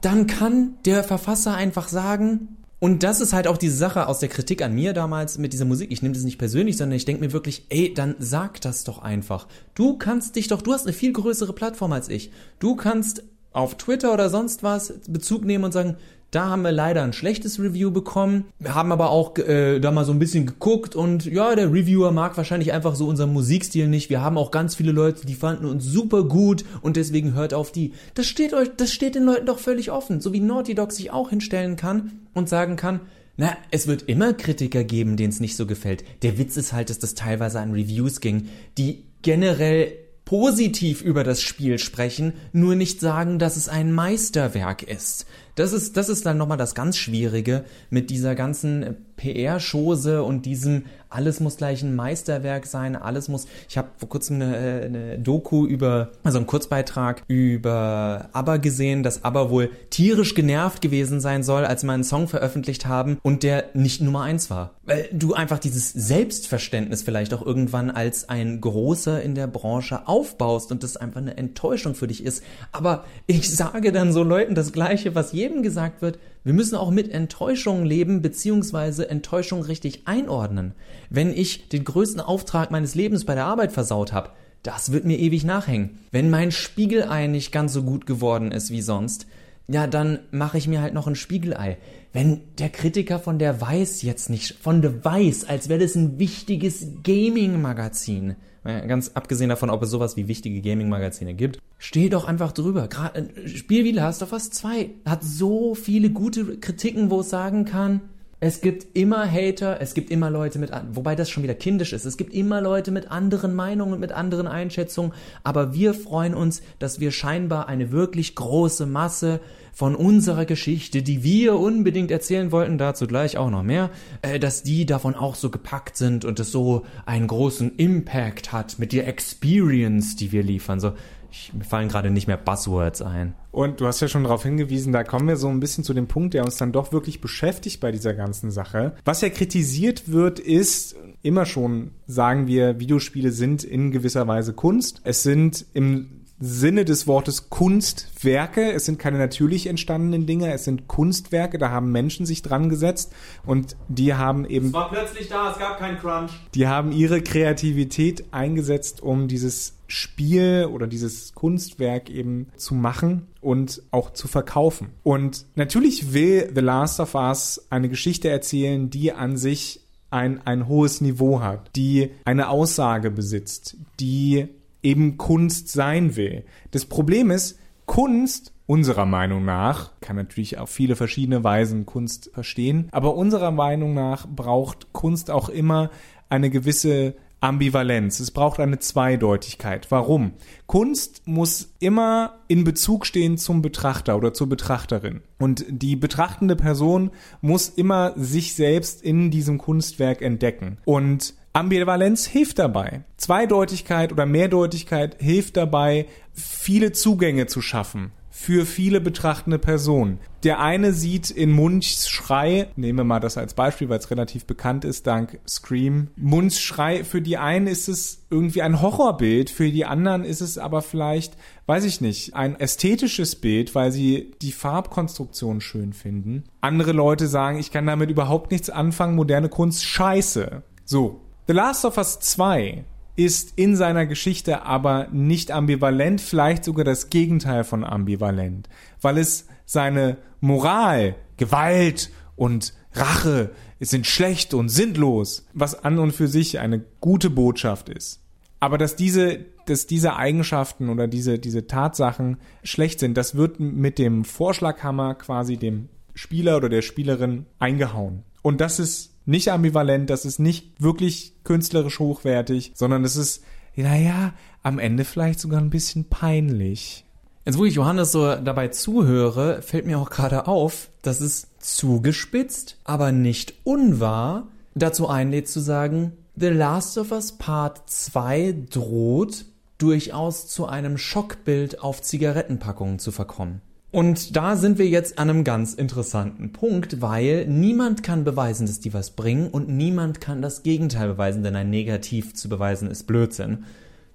Dann 0.00 0.28
kann 0.28 0.74
der 0.84 1.02
Verfasser 1.02 1.54
einfach 1.54 1.88
sagen, 1.88 2.61
und 2.82 3.04
das 3.04 3.20
ist 3.20 3.32
halt 3.32 3.46
auch 3.46 3.58
diese 3.58 3.76
Sache 3.76 4.08
aus 4.08 4.18
der 4.18 4.28
Kritik 4.28 4.60
an 4.60 4.74
mir 4.74 4.92
damals 4.92 5.38
mit 5.38 5.52
dieser 5.52 5.64
Musik. 5.64 5.92
Ich 5.92 6.02
nehme 6.02 6.16
das 6.16 6.24
nicht 6.24 6.36
persönlich, 6.36 6.76
sondern 6.76 6.96
ich 6.96 7.04
denke 7.04 7.24
mir 7.24 7.32
wirklich, 7.32 7.64
ey, 7.68 7.94
dann 7.94 8.16
sag 8.18 8.60
das 8.60 8.82
doch 8.82 9.00
einfach. 9.00 9.46
Du 9.76 9.98
kannst 9.98 10.34
dich 10.34 10.48
doch, 10.48 10.62
du 10.62 10.72
hast 10.72 10.84
eine 10.84 10.92
viel 10.92 11.12
größere 11.12 11.52
Plattform 11.52 11.92
als 11.92 12.08
ich. 12.08 12.32
Du 12.58 12.74
kannst 12.74 13.22
auf 13.52 13.76
Twitter 13.76 14.12
oder 14.12 14.30
sonst 14.30 14.64
was 14.64 14.94
Bezug 15.06 15.44
nehmen 15.44 15.62
und 15.62 15.70
sagen, 15.70 15.96
da 16.32 16.46
haben 16.46 16.62
wir 16.62 16.72
leider 16.72 17.02
ein 17.02 17.12
schlechtes 17.12 17.60
Review 17.60 17.90
bekommen. 17.90 18.46
Wir 18.58 18.74
haben 18.74 18.90
aber 18.90 19.10
auch 19.10 19.36
äh, 19.36 19.78
da 19.80 19.90
mal 19.90 20.06
so 20.06 20.12
ein 20.12 20.18
bisschen 20.18 20.46
geguckt 20.46 20.96
und 20.96 21.26
ja, 21.26 21.54
der 21.54 21.70
Reviewer 21.70 22.10
mag 22.10 22.38
wahrscheinlich 22.38 22.72
einfach 22.72 22.94
so 22.94 23.06
unseren 23.06 23.34
Musikstil 23.34 23.86
nicht. 23.86 24.08
Wir 24.08 24.22
haben 24.22 24.38
auch 24.38 24.50
ganz 24.50 24.74
viele 24.74 24.92
Leute, 24.92 25.26
die 25.26 25.34
fanden 25.34 25.66
uns 25.66 25.84
super 25.84 26.24
gut 26.24 26.64
und 26.80 26.96
deswegen 26.96 27.34
hört 27.34 27.52
auf 27.52 27.70
die. 27.70 27.92
Das 28.14 28.26
steht 28.26 28.54
euch, 28.54 28.70
das 28.74 28.94
steht 28.94 29.14
den 29.14 29.24
Leuten 29.24 29.44
doch 29.44 29.58
völlig 29.58 29.90
offen, 29.90 30.22
so 30.22 30.32
wie 30.32 30.40
Naughty 30.40 30.74
Dog 30.74 30.92
sich 30.92 31.10
auch 31.10 31.28
hinstellen 31.28 31.76
kann 31.76 32.12
und 32.32 32.48
sagen 32.48 32.76
kann, 32.76 33.00
na, 33.36 33.54
es 33.70 33.86
wird 33.86 34.04
immer 34.04 34.32
Kritiker 34.32 34.84
geben, 34.84 35.18
denen 35.18 35.32
es 35.32 35.40
nicht 35.40 35.56
so 35.56 35.66
gefällt. 35.66 36.02
Der 36.22 36.38
Witz 36.38 36.56
ist 36.56 36.72
halt, 36.72 36.88
dass 36.88 36.98
das 36.98 37.12
teilweise 37.12 37.60
an 37.60 37.72
Reviews 37.72 38.20
ging, 38.20 38.48
die 38.78 39.04
generell 39.20 39.92
positiv 40.24 41.02
über 41.02 41.24
das 41.24 41.42
Spiel 41.42 41.78
sprechen, 41.78 42.32
nur 42.52 42.74
nicht 42.74 43.00
sagen, 43.00 43.38
dass 43.38 43.56
es 43.56 43.68
ein 43.68 43.92
Meisterwerk 43.92 44.82
ist. 44.82 45.26
Das 45.54 45.72
ist, 45.72 45.96
das 45.96 46.08
ist 46.08 46.24
dann 46.24 46.38
nochmal 46.38 46.56
das 46.56 46.74
ganz 46.74 46.96
Schwierige 46.96 47.64
mit 47.90 48.10
dieser 48.10 48.34
ganzen 48.34 48.96
PR-Chose 49.16 50.22
und 50.22 50.46
diesem 50.46 50.84
alles 51.12 51.40
muss 51.40 51.56
gleich 51.56 51.82
ein 51.82 51.94
Meisterwerk 51.94 52.66
sein, 52.66 52.96
alles 52.96 53.28
muss. 53.28 53.46
Ich 53.68 53.76
habe 53.76 53.88
vor 53.98 54.08
kurzem 54.08 54.36
eine, 54.36 54.56
eine 54.84 55.18
Doku 55.18 55.66
über, 55.66 56.12
also 56.24 56.38
einen 56.38 56.46
Kurzbeitrag 56.46 57.22
über 57.28 58.30
ABBA 58.32 58.56
gesehen, 58.56 59.02
dass 59.02 59.24
ABBA 59.24 59.50
wohl 59.50 59.70
tierisch 59.90 60.34
genervt 60.34 60.80
gewesen 60.80 61.20
sein 61.20 61.42
soll, 61.42 61.64
als 61.64 61.84
mal 61.84 61.94
einen 61.94 62.04
Song 62.04 62.28
veröffentlicht 62.28 62.86
haben 62.86 63.18
und 63.22 63.42
der 63.42 63.66
nicht 63.74 64.00
Nummer 64.00 64.22
eins 64.22 64.48
war. 64.48 64.74
Weil 64.84 65.08
du 65.12 65.34
einfach 65.34 65.58
dieses 65.58 65.92
Selbstverständnis 65.92 67.02
vielleicht 67.02 67.34
auch 67.34 67.44
irgendwann 67.44 67.90
als 67.90 68.28
ein 68.28 68.60
Großer 68.60 69.22
in 69.22 69.34
der 69.34 69.46
Branche 69.46 70.08
aufbaust 70.08 70.72
und 70.72 70.82
das 70.82 70.96
einfach 70.96 71.20
eine 71.20 71.36
Enttäuschung 71.36 71.94
für 71.94 72.08
dich 72.08 72.24
ist. 72.24 72.42
Aber 72.72 73.04
ich 73.26 73.54
sage 73.54 73.92
dann 73.92 74.12
so 74.12 74.22
Leuten 74.22 74.54
das 74.54 74.72
Gleiche, 74.72 75.14
was 75.14 75.32
jedem 75.42 75.62
gesagt 75.62 76.02
wird, 76.02 76.18
wir 76.44 76.52
müssen 76.52 76.76
auch 76.76 76.90
mit 76.90 77.10
Enttäuschungen 77.10 77.84
leben, 77.84 78.22
beziehungsweise 78.22 79.08
Enttäuschung 79.08 79.62
richtig 79.62 80.02
einordnen. 80.06 80.72
Wenn 81.10 81.32
ich 81.32 81.68
den 81.68 81.84
größten 81.84 82.20
Auftrag 82.20 82.70
meines 82.70 82.94
Lebens 82.94 83.24
bei 83.24 83.34
der 83.34 83.46
Arbeit 83.46 83.72
versaut 83.72 84.12
habe, 84.12 84.30
das 84.62 84.92
wird 84.92 85.04
mir 85.04 85.18
ewig 85.18 85.44
nachhängen. 85.44 85.98
Wenn 86.10 86.30
mein 86.30 86.52
Spiegelei 86.52 87.26
nicht 87.26 87.50
ganz 87.52 87.72
so 87.72 87.82
gut 87.82 88.06
geworden 88.06 88.52
ist 88.52 88.70
wie 88.70 88.82
sonst, 88.82 89.26
ja, 89.68 89.86
dann 89.86 90.20
mache 90.30 90.58
ich 90.58 90.68
mir 90.68 90.80
halt 90.82 90.94
noch 90.94 91.06
ein 91.06 91.14
Spiegelei. 91.14 91.78
Wenn 92.12 92.40
der 92.58 92.68
Kritiker 92.68 93.18
von 93.18 93.38
der 93.38 93.60
Weiß 93.60 94.02
jetzt 94.02 94.28
nicht, 94.30 94.54
von 94.60 94.82
der 94.82 95.04
Weiß, 95.04 95.48
als 95.48 95.68
wäre 95.68 95.80
das 95.80 95.94
ein 95.94 96.18
wichtiges 96.18 96.86
Gaming-Magazin, 97.02 98.36
ganz 98.64 99.10
abgesehen 99.14 99.48
davon, 99.50 99.70
ob 99.70 99.82
es 99.82 99.90
sowas 99.90 100.16
wie 100.16 100.28
wichtige 100.28 100.60
Gaming-Magazine 100.60 101.34
gibt, 101.34 101.58
steh 101.78 102.08
doch 102.08 102.26
einfach 102.26 102.52
drüber. 102.52 102.88
Gerade 102.88 103.18
ein 103.18 103.48
Spiel 103.48 103.84
wie 103.84 103.92
Last 103.92 104.22
of 104.22 104.32
Us 104.32 104.50
2 104.50 104.90
hat 105.04 105.24
so 105.24 105.74
viele 105.74 106.10
gute 106.10 106.58
Kritiken, 106.58 107.10
wo 107.10 107.20
es 107.20 107.30
sagen 107.30 107.64
kann, 107.64 108.00
es 108.42 108.60
gibt 108.60 108.96
immer 108.96 109.30
Hater, 109.30 109.80
es 109.80 109.94
gibt 109.94 110.10
immer 110.10 110.28
Leute 110.28 110.58
mit, 110.58 110.72
wobei 110.90 111.14
das 111.14 111.30
schon 111.30 111.44
wieder 111.44 111.54
kindisch 111.54 111.92
ist, 111.92 112.04
es 112.04 112.16
gibt 112.16 112.34
immer 112.34 112.60
Leute 112.60 112.90
mit 112.90 113.08
anderen 113.08 113.54
Meinungen 113.54 113.92
und 113.92 114.00
mit 114.00 114.10
anderen 114.10 114.48
Einschätzungen, 114.48 115.12
aber 115.44 115.74
wir 115.74 115.94
freuen 115.94 116.34
uns, 116.34 116.60
dass 116.80 116.98
wir 116.98 117.12
scheinbar 117.12 117.68
eine 117.68 117.92
wirklich 117.92 118.34
große 118.34 118.84
Masse 118.84 119.38
von 119.72 119.94
unserer 119.94 120.44
Geschichte, 120.44 121.02
die 121.02 121.22
wir 121.22 121.54
unbedingt 121.56 122.10
erzählen 122.10 122.50
wollten, 122.50 122.78
dazu 122.78 123.06
gleich 123.06 123.38
auch 123.38 123.48
noch 123.48 123.62
mehr, 123.62 123.90
äh, 124.22 124.40
dass 124.40 124.64
die 124.64 124.86
davon 124.86 125.14
auch 125.14 125.36
so 125.36 125.48
gepackt 125.48 125.96
sind 125.96 126.24
und 126.24 126.40
es 126.40 126.50
so 126.50 126.84
einen 127.06 127.28
großen 127.28 127.76
Impact 127.76 128.50
hat 128.50 128.76
mit 128.80 128.92
der 128.92 129.06
Experience, 129.06 130.16
die 130.16 130.32
wir 130.32 130.42
liefern. 130.42 130.80
So, 130.80 130.94
ich, 131.32 131.52
mir 131.52 131.64
fallen 131.64 131.88
gerade 131.88 132.10
nicht 132.10 132.26
mehr 132.26 132.36
Buzzwords 132.36 133.02
ein. 133.02 133.34
Und 133.50 133.80
du 133.80 133.86
hast 133.86 134.00
ja 134.00 134.08
schon 134.08 134.24
darauf 134.24 134.42
hingewiesen, 134.42 134.92
da 134.92 135.04
kommen 135.04 135.28
wir 135.28 135.36
so 135.36 135.48
ein 135.48 135.60
bisschen 135.60 135.84
zu 135.84 135.94
dem 135.94 136.06
Punkt, 136.06 136.34
der 136.34 136.44
uns 136.44 136.56
dann 136.56 136.72
doch 136.72 136.92
wirklich 136.92 137.20
beschäftigt 137.20 137.80
bei 137.80 137.92
dieser 137.92 138.14
ganzen 138.14 138.50
Sache. 138.50 138.94
Was 139.04 139.20
ja 139.20 139.28
kritisiert 139.28 140.10
wird, 140.10 140.38
ist 140.38 140.96
immer 141.22 141.46
schon, 141.46 141.92
sagen 142.06 142.46
wir, 142.46 142.80
Videospiele 142.80 143.30
sind 143.30 143.64
in 143.64 143.90
gewisser 143.90 144.26
Weise 144.26 144.52
Kunst. 144.52 145.00
Es 145.04 145.22
sind 145.22 145.66
im 145.74 146.21
Sinne 146.44 146.84
des 146.84 147.06
Wortes 147.06 147.50
Kunstwerke. 147.50 148.72
Es 148.72 148.84
sind 148.84 148.98
keine 148.98 149.16
natürlich 149.16 149.68
entstandenen 149.68 150.26
Dinge, 150.26 150.52
es 150.52 150.64
sind 150.64 150.88
Kunstwerke, 150.88 151.56
da 151.56 151.70
haben 151.70 151.92
Menschen 151.92 152.26
sich 152.26 152.42
dran 152.42 152.68
gesetzt 152.68 153.12
und 153.46 153.76
die 153.86 154.14
haben 154.14 154.44
eben. 154.44 154.66
Es 154.66 154.72
war 154.72 154.90
plötzlich 154.90 155.28
da, 155.28 155.52
es 155.52 155.58
gab 155.60 155.78
keinen 155.78 155.98
Crunch. 155.98 156.32
Die 156.56 156.66
haben 156.66 156.90
ihre 156.90 157.22
Kreativität 157.22 158.24
eingesetzt, 158.32 159.04
um 159.04 159.28
dieses 159.28 159.74
Spiel 159.86 160.68
oder 160.68 160.88
dieses 160.88 161.32
Kunstwerk 161.34 162.10
eben 162.10 162.48
zu 162.56 162.74
machen 162.74 163.28
und 163.40 163.80
auch 163.92 164.12
zu 164.12 164.26
verkaufen. 164.26 164.88
Und 165.04 165.46
natürlich 165.54 166.12
will 166.12 166.50
The 166.52 166.60
Last 166.60 166.98
of 166.98 167.14
Us 167.14 167.64
eine 167.70 167.88
Geschichte 167.88 168.28
erzählen, 168.28 168.90
die 168.90 169.12
an 169.12 169.36
sich 169.36 169.80
ein, 170.10 170.44
ein 170.44 170.66
hohes 170.66 171.00
Niveau 171.00 171.40
hat, 171.40 171.70
die 171.76 172.10
eine 172.24 172.48
Aussage 172.48 173.12
besitzt, 173.12 173.76
die 174.00 174.48
eben 174.82 175.18
Kunst 175.18 175.68
sein 175.68 176.16
will. 176.16 176.44
Das 176.70 176.86
Problem 176.86 177.30
ist, 177.30 177.58
Kunst 177.86 178.52
unserer 178.66 179.06
Meinung 179.06 179.44
nach, 179.44 179.92
kann 180.00 180.16
natürlich 180.16 180.58
auf 180.58 180.70
viele 180.70 180.96
verschiedene 180.96 181.44
Weisen 181.44 181.84
Kunst 181.84 182.30
verstehen, 182.32 182.88
aber 182.92 183.14
unserer 183.14 183.50
Meinung 183.50 183.94
nach 183.94 184.26
braucht 184.26 184.92
Kunst 184.92 185.30
auch 185.30 185.48
immer 185.48 185.90
eine 186.28 186.48
gewisse 186.48 187.14
Ambivalenz. 187.42 188.20
Es 188.20 188.30
braucht 188.30 188.60
eine 188.60 188.78
Zweideutigkeit. 188.78 189.90
Warum? 189.90 190.34
Kunst 190.66 191.26
muss 191.26 191.74
immer 191.80 192.38
in 192.46 192.62
Bezug 192.62 193.04
stehen 193.04 193.36
zum 193.36 193.62
Betrachter 193.62 194.16
oder 194.16 194.32
zur 194.32 194.48
Betrachterin. 194.48 195.22
Und 195.40 195.64
die 195.68 195.96
betrachtende 195.96 196.54
Person 196.54 197.10
muss 197.40 197.68
immer 197.68 198.12
sich 198.16 198.54
selbst 198.54 199.02
in 199.02 199.32
diesem 199.32 199.58
Kunstwerk 199.58 200.22
entdecken. 200.22 200.78
Und 200.84 201.34
Ambivalenz 201.54 202.26
hilft 202.26 202.58
dabei. 202.58 203.04
Zweideutigkeit 203.16 204.12
oder 204.12 204.24
Mehrdeutigkeit 204.26 205.16
hilft 205.20 205.56
dabei, 205.56 206.06
viele 206.32 206.92
Zugänge 206.92 207.46
zu 207.46 207.60
schaffen. 207.60 208.12
für 208.32 208.64
viele 208.64 209.00
betrachtende 209.02 209.58
Personen. 209.58 210.18
Der 210.42 210.58
eine 210.58 210.94
sieht 210.94 211.30
in 211.30 211.52
Munchs 211.52 212.08
Schrei, 212.08 212.68
nehmen 212.76 212.98
wir 212.98 213.04
mal 213.04 213.20
das 213.20 213.36
als 213.36 213.52
Beispiel, 213.52 213.90
weil 213.90 213.98
es 213.98 214.10
relativ 214.10 214.46
bekannt 214.46 214.86
ist, 214.86 215.06
dank 215.06 215.38
Scream. 215.46 216.08
Munchs 216.16 216.58
Schrei, 216.58 217.04
für 217.04 217.20
die 217.20 217.36
einen 217.36 217.66
ist 217.66 217.88
es 217.88 218.24
irgendwie 218.30 218.62
ein 218.62 218.80
Horrorbild, 218.80 219.50
für 219.50 219.70
die 219.70 219.84
anderen 219.84 220.24
ist 220.24 220.40
es 220.40 220.56
aber 220.56 220.80
vielleicht, 220.80 221.36
weiß 221.66 221.84
ich 221.84 222.00
nicht, 222.00 222.34
ein 222.34 222.58
ästhetisches 222.58 223.36
Bild, 223.36 223.74
weil 223.74 223.92
sie 223.92 224.32
die 224.40 224.52
Farbkonstruktion 224.52 225.60
schön 225.60 225.92
finden. 225.92 226.44
Andere 226.62 226.92
Leute 226.92 227.28
sagen, 227.28 227.58
ich 227.58 227.70
kann 227.70 227.86
damit 227.86 228.10
überhaupt 228.10 228.50
nichts 228.50 228.70
anfangen, 228.70 229.14
moderne 229.14 229.50
Kunst 229.50 229.84
scheiße. 229.84 230.62
So. 230.84 231.20
The 231.48 231.54
Last 231.54 231.84
of 231.84 231.98
Us 231.98 232.20
2 232.20 232.84
ist 233.16 233.54
in 233.56 233.74
seiner 233.74 234.06
Geschichte 234.06 234.62
aber 234.62 235.08
nicht 235.10 235.50
ambivalent, 235.50 236.20
vielleicht 236.20 236.64
sogar 236.64 236.84
das 236.84 237.10
Gegenteil 237.10 237.64
von 237.64 237.84
ambivalent, 237.84 238.68
weil 239.00 239.18
es 239.18 239.48
seine 239.66 240.18
Moral, 240.40 241.16
Gewalt 241.38 242.10
und 242.36 242.74
Rache 242.92 243.50
sind 243.80 244.06
schlecht 244.06 244.54
und 244.54 244.68
sinnlos, 244.68 245.46
was 245.52 245.84
an 245.84 245.98
und 245.98 246.12
für 246.12 246.28
sich 246.28 246.60
eine 246.60 246.84
gute 247.00 247.28
Botschaft 247.28 247.88
ist. 247.88 248.20
Aber 248.60 248.78
dass 248.78 248.94
diese, 248.94 249.40
dass 249.66 249.88
diese 249.88 250.14
Eigenschaften 250.14 250.90
oder 250.90 251.08
diese, 251.08 251.40
diese 251.40 251.66
Tatsachen 251.66 252.36
schlecht 252.62 253.00
sind, 253.00 253.16
das 253.16 253.34
wird 253.34 253.58
mit 253.58 253.98
dem 253.98 254.24
Vorschlaghammer 254.24 255.16
quasi 255.16 255.56
dem 255.56 255.88
Spieler 256.14 256.58
oder 256.58 256.68
der 256.68 256.82
Spielerin 256.82 257.46
eingehauen. 257.58 258.22
Und 258.42 258.60
das 258.60 258.78
ist 258.78 259.11
nicht 259.24 259.50
ambivalent, 259.50 260.10
das 260.10 260.24
ist 260.24 260.38
nicht 260.38 260.82
wirklich 260.82 261.34
künstlerisch 261.44 261.98
hochwertig, 261.98 262.72
sondern 262.74 263.04
es 263.04 263.16
ist, 263.16 263.44
naja, 263.76 264.34
am 264.62 264.78
Ende 264.78 265.04
vielleicht 265.04 265.40
sogar 265.40 265.60
ein 265.60 265.70
bisschen 265.70 266.04
peinlich. 266.04 267.04
Jetzt, 267.44 267.58
wo 267.58 267.64
ich 267.64 267.74
Johannes 267.74 268.12
so 268.12 268.36
dabei 268.36 268.68
zuhöre, 268.68 269.62
fällt 269.62 269.86
mir 269.86 269.98
auch 269.98 270.10
gerade 270.10 270.46
auf, 270.46 270.90
dass 271.02 271.20
es 271.20 271.48
zugespitzt, 271.58 272.78
aber 272.84 273.10
nicht 273.10 273.54
unwahr 273.64 274.48
dazu 274.74 275.08
einlädt 275.08 275.48
zu 275.48 275.60
sagen, 275.60 276.12
The 276.36 276.48
Last 276.48 276.96
of 276.98 277.10
Us 277.10 277.32
Part 277.32 277.90
2 277.90 278.66
droht 278.70 279.44
durchaus 279.78 280.46
zu 280.46 280.66
einem 280.66 280.96
Schockbild 280.96 281.82
auf 281.82 282.00
Zigarettenpackungen 282.00 283.00
zu 283.00 283.10
verkommen. 283.10 283.60
Und 283.92 284.36
da 284.36 284.56
sind 284.56 284.78
wir 284.78 284.88
jetzt 284.88 285.18
an 285.18 285.28
einem 285.28 285.44
ganz 285.44 285.74
interessanten 285.74 286.52
Punkt, 286.52 287.02
weil 287.02 287.46
niemand 287.46 288.02
kann 288.02 288.24
beweisen, 288.24 288.66
dass 288.66 288.80
die 288.80 288.94
was 288.94 289.10
bringen 289.10 289.48
und 289.48 289.68
niemand 289.68 290.18
kann 290.18 290.40
das 290.40 290.62
Gegenteil 290.62 291.08
beweisen, 291.08 291.42
denn 291.42 291.54
ein 291.54 291.68
Negativ 291.68 292.34
zu 292.34 292.48
beweisen 292.48 292.90
ist 292.90 293.06
Blödsinn. 293.06 293.64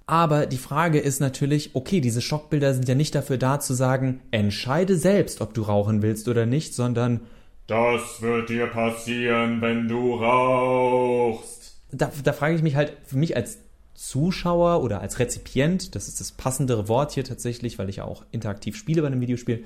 Aber 0.07 0.47
die 0.47 0.57
Frage 0.57 0.99
ist 0.99 1.19
natürlich, 1.19 1.75
okay, 1.75 2.01
diese 2.01 2.21
Schockbilder 2.21 2.73
sind 2.73 2.87
ja 2.89 2.95
nicht 2.95 3.13
dafür 3.13 3.37
da 3.37 3.59
zu 3.59 3.75
sagen, 3.75 4.21
entscheide 4.31 4.97
selbst, 4.97 5.41
ob 5.41 5.53
du 5.53 5.61
rauchen 5.61 6.01
willst 6.01 6.27
oder 6.27 6.47
nicht, 6.47 6.73
sondern 6.73 7.19
das 7.67 8.21
wird 8.21 8.49
dir 8.49 8.67
passieren, 8.67 9.61
wenn 9.61 9.87
du 9.87 10.15
rauchst. 10.15 11.81
Da, 11.91 12.11
da 12.23 12.33
frage 12.33 12.55
ich 12.55 12.63
mich 12.63 12.75
halt, 12.75 12.93
für 13.05 13.17
mich 13.17 13.35
als 13.35 13.59
Zuschauer 13.97 14.83
oder 14.83 15.01
als 15.01 15.17
Rezipient, 15.17 15.95
das 15.95 16.07
ist 16.07 16.19
das 16.19 16.31
passendere 16.31 16.87
Wort 16.87 17.13
hier 17.13 17.23
tatsächlich, 17.23 17.79
weil 17.79 17.89
ich 17.89 17.97
ja 17.97 18.05
auch 18.05 18.23
interaktiv 18.31 18.77
spiele 18.77 19.01
bei 19.01 19.07
einem 19.07 19.21
Videospiel, 19.21 19.63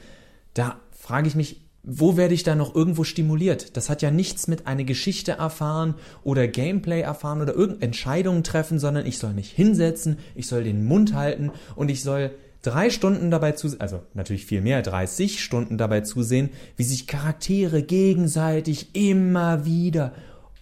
da 0.53 0.79
frage 0.91 1.27
ich 1.27 1.35
mich, 1.35 1.61
wo 1.83 2.15
werde 2.15 2.33
ich 2.33 2.43
da 2.43 2.55
noch 2.55 2.73
irgendwo 2.73 3.03
stimuliert? 3.03 3.75
Das 3.75 3.89
hat 3.89 4.01
ja 4.01 4.09
nichts 4.09 4.47
mit 4.47 4.67
einer 4.67 4.85
Geschichte 4.85 5.33
erfahren 5.33 5.95
oder 6.23 6.47
Gameplay 6.47 7.01
erfahren 7.01 7.41
oder 7.41 7.53
irgendeine 7.53 7.87
Entscheidungen 7.87 8.43
treffen, 8.43 8.79
sondern 8.79 9.05
ich 9.05 9.17
soll 9.17 9.33
mich 9.33 9.51
hinsetzen, 9.51 10.17
ich 10.33 10.47
soll 10.47 10.63
den 10.63 10.85
Mund 10.85 11.13
halten 11.13 11.51
und 11.75 11.89
ich 11.89 12.01
soll 12.01 12.31
drei 12.61 12.89
Stunden 12.89 13.31
dabei 13.31 13.51
zusehen, 13.51 13.81
also 13.81 14.01
natürlich 14.13 14.45
viel 14.45 14.61
mehr, 14.61 14.81
30 14.81 15.43
Stunden 15.43 15.77
dabei 15.77 16.01
zusehen, 16.01 16.51
wie 16.77 16.83
sich 16.83 17.05
Charaktere 17.05 17.83
gegenseitig 17.83 18.95
immer 18.95 19.65
wieder 19.65 20.13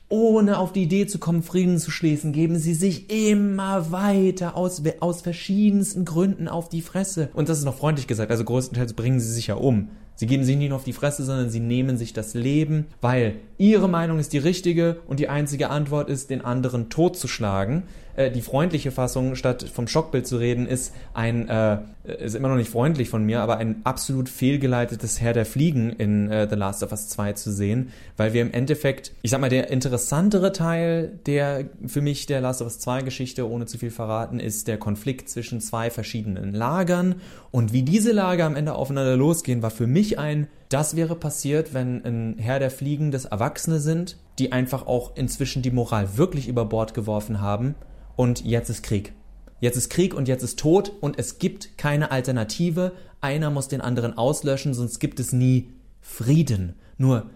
ohne 0.09 0.57
auf 0.57 0.73
die 0.73 0.83
Idee 0.83 1.05
zu 1.07 1.19
kommen, 1.19 1.43
Frieden 1.43 1.77
zu 1.77 1.91
schließen, 1.91 2.33
geben 2.33 2.57
sie 2.57 2.73
sich 2.73 3.09
immer 3.09 3.91
weiter 3.91 4.57
aus, 4.57 4.81
aus 4.99 5.21
verschiedensten 5.21 6.03
Gründen 6.03 6.47
auf 6.47 6.67
die 6.67 6.81
Fresse. 6.81 7.29
Und 7.33 7.47
das 7.47 7.59
ist 7.59 7.65
noch 7.65 7.77
freundlich 7.77 8.07
gesagt, 8.07 8.31
also 8.31 8.43
größtenteils 8.43 8.93
bringen 8.93 9.19
sie 9.19 9.31
sich 9.31 9.47
ja 9.47 9.55
um. 9.55 9.89
Sie 10.19 10.27
geben 10.27 10.43
sich 10.43 10.57
nicht 10.57 10.67
nur 10.67 10.75
auf 10.75 10.83
die 10.83 10.91
Fresse, 10.91 11.23
sondern 11.23 11.49
sie 11.49 11.61
nehmen 11.61 11.95
sich 11.95 12.11
das 12.11 12.33
Leben, 12.33 12.87
weil 12.99 13.35
ihre 13.57 13.87
Meinung 13.87 14.19
ist 14.19 14.33
die 14.33 14.37
richtige 14.37 14.97
und 15.07 15.21
die 15.21 15.29
einzige 15.29 15.69
Antwort 15.69 16.09
ist, 16.09 16.29
den 16.29 16.43
anderen 16.43 16.89
totzuschlagen. 16.89 17.83
Äh, 18.19 18.29
die 18.29 18.41
freundliche 18.41 18.91
Fassung, 18.91 19.35
statt 19.35 19.63
vom 19.63 19.87
Schockbild 19.87 20.27
zu 20.27 20.35
reden, 20.35 20.67
ist 20.67 20.93
ein, 21.13 21.47
äh, 21.47 21.77
ist 22.19 22.35
immer 22.35 22.49
noch 22.49 22.57
nicht 22.57 22.69
freundlich 22.69 23.09
von 23.09 23.23
mir, 23.23 23.39
aber 23.39 23.59
ein 23.59 23.77
absolut 23.85 24.27
fehlgeleitetes 24.27 25.21
Herr 25.21 25.31
der 25.31 25.45
Fliegen 25.45 25.91
in 25.91 26.29
äh, 26.29 26.49
The 26.49 26.57
Last 26.57 26.83
of 26.83 26.91
Us 26.91 27.07
2 27.07 27.33
zu 27.33 27.49
sehen, 27.53 27.91
weil 28.17 28.33
wir 28.33 28.41
im 28.41 28.51
Endeffekt, 28.51 29.13
ich 29.21 29.31
sag 29.31 29.39
mal, 29.39 29.49
der 29.49 29.69
interessantere 29.69 30.51
Teil 30.51 31.17
der 31.27 31.69
für 31.87 32.01
mich 32.01 32.25
der 32.25 32.41
Last 32.41 32.61
of 32.61 32.67
Us 32.67 32.79
2 32.79 33.03
Geschichte, 33.03 33.49
ohne 33.49 33.67
zu 33.67 33.77
viel 33.77 33.91
verraten, 33.91 34.41
ist 34.41 34.67
der 34.67 34.77
Konflikt 34.77 35.29
zwischen 35.29 35.61
zwei 35.61 35.89
verschiedenen 35.89 36.53
Lagern 36.53 37.15
und 37.51 37.71
wie 37.71 37.83
diese 37.83 38.11
Lager 38.11 38.45
am 38.45 38.57
Ende 38.57 38.75
aufeinander 38.75 39.15
losgehen, 39.15 39.61
war 39.61 39.71
für 39.71 39.87
mich 40.09 40.19
ein 40.19 40.47
das 40.69 40.95
wäre 40.95 41.15
passiert, 41.15 41.73
wenn 41.73 42.05
ein 42.05 42.35
Herr 42.37 42.59
der 42.59 42.69
Fliegen 42.69 43.09
das 43.09 43.25
Erwachsene 43.25 43.79
sind, 43.79 44.17
die 44.37 44.51
einfach 44.51 44.85
auch 44.85 45.15
inzwischen 45.15 45.63
die 45.63 45.71
Moral 45.71 46.15
wirklich 46.17 46.47
über 46.47 46.65
Bord 46.65 46.93
geworfen 46.93 47.41
haben 47.41 47.73
und 48.15 48.45
jetzt 48.45 48.69
ist 48.69 48.83
Krieg. 48.83 49.13
Jetzt 49.61 49.77
ist 49.77 49.89
Krieg 49.89 50.13
und 50.13 50.27
jetzt 50.27 50.43
ist 50.43 50.59
Tod 50.59 50.91
und 51.01 51.17
es 51.17 51.39
gibt 51.39 51.77
keine 51.77 52.11
Alternative. 52.11 52.91
Einer 53.19 53.49
muss 53.49 53.67
den 53.67 53.81
anderen 53.81 54.15
auslöschen, 54.15 54.75
sonst 54.75 54.99
gibt 54.99 55.19
es 55.19 55.33
nie 55.33 55.69
Frieden. 56.01 56.75
Nur 56.97 57.29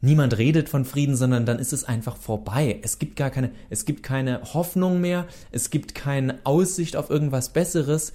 niemand 0.00 0.38
redet 0.38 0.68
von 0.68 0.84
Frieden, 0.84 1.16
sondern 1.16 1.44
dann 1.44 1.58
ist 1.58 1.72
es 1.72 1.82
einfach 1.82 2.16
vorbei. 2.16 2.78
Es 2.82 3.00
gibt 3.00 3.16
gar 3.16 3.30
keine, 3.30 3.50
es 3.70 3.84
gibt 3.84 4.04
keine 4.04 4.40
Hoffnung 4.54 5.00
mehr, 5.00 5.26
es 5.50 5.70
gibt 5.70 5.96
keine 5.96 6.38
Aussicht 6.44 6.94
auf 6.94 7.10
irgendwas 7.10 7.52
Besseres 7.52 8.12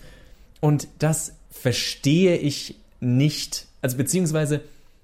und 0.61 0.87
das 0.99 1.33
verstehe 1.51 2.37
ich 2.37 2.79
nicht. 3.01 3.67
Also 3.83 3.97
beziehungsweise, 3.97 4.61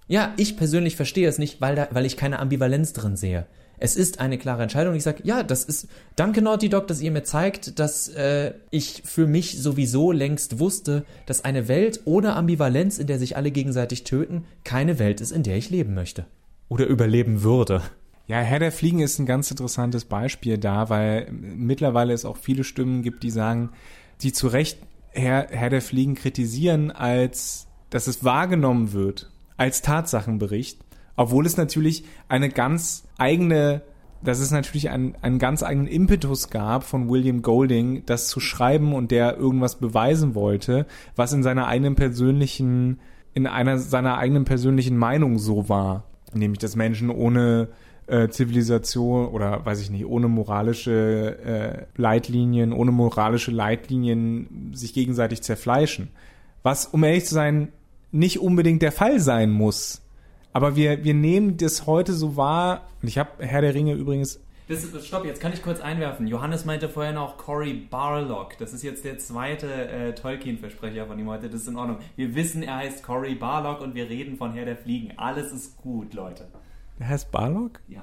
ja, 0.08 0.34
ich 0.38 0.58
persönlich 0.58 0.96
verstehe 0.96 1.28
es 1.28 1.38
nicht, 1.38 1.62
weil 1.62 1.76
da, 1.76 1.90
weil 1.92 2.06
ich 2.06 2.18
keine 2.18 2.40
Ambivalenz 2.40 2.94
drin 2.94 3.18
sehe. 3.18 3.46
Es 3.78 3.96
ist 3.96 4.20
eine 4.20 4.38
klare 4.38 4.64
Entscheidung. 4.64 4.96
Ich 4.96 5.04
sage, 5.04 5.22
ja, 5.24 5.44
das 5.44 5.64
ist, 5.64 5.88
danke 6.16 6.42
Naughty 6.42 6.70
Dog, 6.70 6.88
dass 6.88 7.02
ihr 7.02 7.12
mir 7.12 7.24
zeigt, 7.24 7.78
dass 7.80 8.08
äh, 8.10 8.54
ich 8.72 9.04
für 9.06 9.28
mich 9.28 9.62
sowieso 9.62 10.12
längst 10.12 10.60
wusste, 10.60 11.06
dass 11.26 11.46
eine 11.46 11.68
Welt 11.68 12.02
ohne 12.06 12.36
Ambivalenz, 12.36 12.98
in 13.00 13.08
der 13.08 13.20
sich 13.20 13.38
alle 13.38 13.52
gegenseitig 13.52 14.06
töten, 14.06 14.46
keine 14.64 14.98
Welt 14.98 15.22
ist, 15.22 15.32
in 15.32 15.44
der 15.44 15.58
ich 15.58 15.70
leben 15.70 15.94
möchte. 15.94 16.26
Oder 16.70 16.88
überleben 16.88 17.44
würde. 17.44 17.82
Ja, 18.28 18.40
Herr 18.40 18.60
der 18.60 18.72
Fliegen 18.72 19.00
ist 19.00 19.20
ein 19.20 19.26
ganz 19.26 19.50
interessantes 19.52 20.06
Beispiel 20.06 20.58
da, 20.58 20.90
weil 20.90 21.30
mittlerweile 21.32 22.14
es 22.14 22.26
auch 22.26 22.38
viele 22.38 22.64
Stimmen 22.64 23.02
gibt, 23.02 23.24
die 23.24 23.32
sagen, 23.32 23.72
die 24.22 24.32
zu 24.32 24.48
Recht 24.48 24.80
Herr, 25.12 25.48
Herr 25.50 25.70
der 25.70 25.82
Fliegen 25.82 26.16
kritisieren, 26.16 26.92
als 26.92 27.69
dass 27.90 28.08
es 28.08 28.24
wahrgenommen 28.24 28.94
wird 28.94 29.32
als 29.58 29.82
Tatsachenbericht 29.82 30.80
obwohl 31.20 31.46
es 31.46 31.58
natürlich 31.58 32.06
eine 32.30 32.48
ganz 32.48 33.04
eigene, 33.18 33.82
dass 34.24 34.40
es 34.40 34.52
natürlich 34.52 34.90
einen, 34.90 35.16
einen 35.22 35.38
ganz 35.38 35.64
eigenen 35.64 35.88
Impetus 35.88 36.50
gab 36.50 36.86
von 36.86 37.10
William 37.10 37.42
Golding, 37.42 38.04
das 38.06 38.30
zu 38.30 38.40
schreiben 38.40 38.94
und 38.94 39.12
der 39.12 39.36
irgendwas 39.36 39.80
beweisen 39.80 40.34
wollte, 40.34 40.86
was 41.18 41.34
in 41.34 41.44
seiner 41.44 41.68
eigenen 41.68 41.96
persönlichen, 41.96 43.02
in 43.34 43.48
einer 43.48 43.80
seiner 43.80 44.18
eigenen 44.18 44.46
persönlichen 44.46 44.98
Meinung 44.98 45.40
so 45.40 45.68
war. 45.68 46.06
Nämlich, 46.34 46.60
dass 46.60 46.78
Menschen 46.78 47.10
ohne 47.10 47.68
äh, 48.08 48.30
Zivilisation 48.30 49.28
oder 49.28 49.66
weiß 49.66 49.82
ich 49.82 49.90
nicht, 49.90 50.06
ohne 50.06 50.30
moralische 50.30 51.38
äh, 51.44 52.02
Leitlinien, 52.02 52.72
ohne 52.72 52.92
moralische 52.92 53.52
Leitlinien 53.52 54.72
sich 54.74 54.94
gegenseitig 54.94 55.42
zerfleischen. 55.42 56.12
Was, 56.64 56.86
um 56.86 57.04
ehrlich 57.04 57.26
zu 57.26 57.34
sein, 57.34 57.74
nicht 58.12 58.40
unbedingt 58.40 58.82
der 58.82 58.92
Fall 58.92 59.20
sein 59.20 59.52
muss. 59.52 60.02
Aber 60.54 60.76
wir, 60.76 61.04
wir 61.04 61.14
nehmen 61.14 61.58
das 61.58 61.86
heute 61.86 62.14
so 62.14 62.36
wahr. 62.36 62.88
Und 63.02 63.08
ich 63.08 63.18
habe 63.18 63.46
Herr 63.46 63.62
der 63.62 63.74
Ringe 63.74 63.94
übrigens. 63.94 64.40
Das, 64.68 64.86
stopp, 65.04 65.26
jetzt 65.26 65.42
kann 65.42 65.52
ich 65.52 65.64
kurz 65.64 65.80
einwerfen. 65.80 66.28
Johannes 66.28 66.64
meinte 66.64 66.90
vorher 66.90 67.12
noch 67.12 67.38
Cory 67.38 67.74
Barlog. 67.74 68.56
Das 68.60 68.72
ist 68.72 68.84
jetzt 68.84 69.04
der 69.04 69.18
zweite 69.18 69.68
äh, 69.68 70.14
Tolkien-Versprecher 70.14 71.08
von 71.08 71.18
ihm 71.18 71.28
heute. 71.28 71.50
Das 71.50 71.62
ist 71.62 71.68
in 71.68 71.76
Ordnung. 71.76 71.98
Wir 72.16 72.36
wissen, 72.36 72.62
er 72.62 72.78
heißt 72.78 73.04
Cory 73.04 73.34
Barlog 73.34 73.82
und 73.82 73.96
wir 73.96 74.10
reden 74.10 74.38
von 74.38 74.54
Herr 74.54 74.66
der 74.66 74.78
Fliegen. 74.78 75.18
Alles 75.18 75.52
ist 75.52 75.78
gut, 75.78 76.14
Leute. 76.14 76.48
Er 77.00 77.08
heißt 77.08 77.32
Barlog? 77.32 77.80
Ja. 77.88 78.02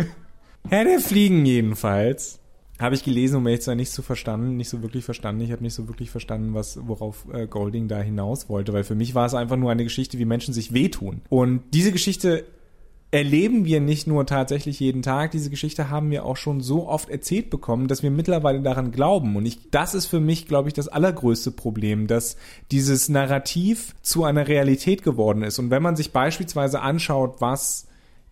Herr 0.70 0.84
der 0.84 1.00
Fliegen 1.00 1.44
jedenfalls 1.44 2.40
habe 2.78 2.94
ich 2.94 3.04
gelesen, 3.04 3.36
um 3.36 3.46
ehrlich 3.46 3.60
zu 3.60 3.66
sein, 3.66 3.76
nicht 3.76 3.90
so 3.90 4.02
verstanden, 4.02 4.56
nicht 4.56 4.68
so 4.68 4.82
wirklich 4.82 5.04
verstanden. 5.04 5.42
Ich 5.42 5.52
habe 5.52 5.62
nicht 5.62 5.74
so 5.74 5.88
wirklich 5.88 6.10
verstanden, 6.10 6.54
was, 6.54 6.78
worauf 6.86 7.26
äh, 7.32 7.46
Golding 7.46 7.88
da 7.88 8.00
hinaus 8.00 8.48
wollte, 8.48 8.72
weil 8.72 8.84
für 8.84 8.94
mich 8.94 9.14
war 9.14 9.26
es 9.26 9.34
einfach 9.34 9.56
nur 9.56 9.70
eine 9.70 9.84
Geschichte, 9.84 10.18
wie 10.18 10.24
Menschen 10.24 10.54
sich 10.54 10.72
wehtun. 10.72 11.22
Und 11.28 11.62
diese 11.72 11.92
Geschichte 11.92 12.44
erleben 13.10 13.64
wir 13.64 13.80
nicht 13.80 14.06
nur 14.06 14.26
tatsächlich 14.26 14.80
jeden 14.80 15.02
Tag, 15.02 15.30
diese 15.30 15.48
Geschichte 15.48 15.88
haben 15.88 16.10
wir 16.10 16.26
auch 16.26 16.36
schon 16.36 16.60
so 16.60 16.86
oft 16.86 17.08
erzählt 17.08 17.48
bekommen, 17.48 17.88
dass 17.88 18.02
wir 18.02 18.10
mittlerweile 18.10 18.60
daran 18.60 18.92
glauben. 18.92 19.34
Und 19.36 19.46
ich, 19.46 19.70
das 19.70 19.94
ist 19.94 20.06
für 20.06 20.20
mich, 20.20 20.46
glaube 20.46 20.68
ich, 20.68 20.74
das 20.74 20.88
allergrößte 20.88 21.50
Problem, 21.50 22.06
dass 22.06 22.36
dieses 22.70 23.08
Narrativ 23.08 23.94
zu 24.02 24.24
einer 24.24 24.46
Realität 24.46 25.02
geworden 25.02 25.42
ist. 25.42 25.58
Und 25.58 25.70
wenn 25.70 25.82
man 25.82 25.96
sich 25.96 26.12
beispielsweise 26.12 26.80
anschaut, 26.80 27.36
was 27.40 27.87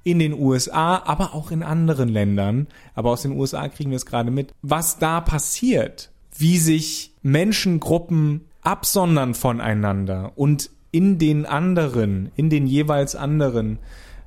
in 0.07 0.21
den 0.21 0.35
USA, 0.35 1.03
aber 1.05 1.35
auch 1.35 1.51
in 1.51 1.65
anderen 1.65 2.09
Ländern, 2.09 2.69
aber 2.95 3.11
aus 3.11 3.23
den 3.23 3.33
USA 3.33 3.69
kriegen 3.69 3.91
wir 3.91 3.97
es 3.97 4.07
gerade 4.07 4.31
mit, 4.31 4.55
was 4.63 5.01
da 5.01 5.21
passiert, 5.21 6.13
wie 6.39 6.59
sich 6.59 7.13
Menschengruppen 7.23 8.43
absondern 8.63 9.35
voneinander 9.35 10.31
und 10.37 10.71
in 10.93 11.19
den 11.19 11.45
anderen, 11.45 12.31
in 12.37 12.51
den 12.51 12.69
jeweils 12.69 13.17
anderen 13.17 13.81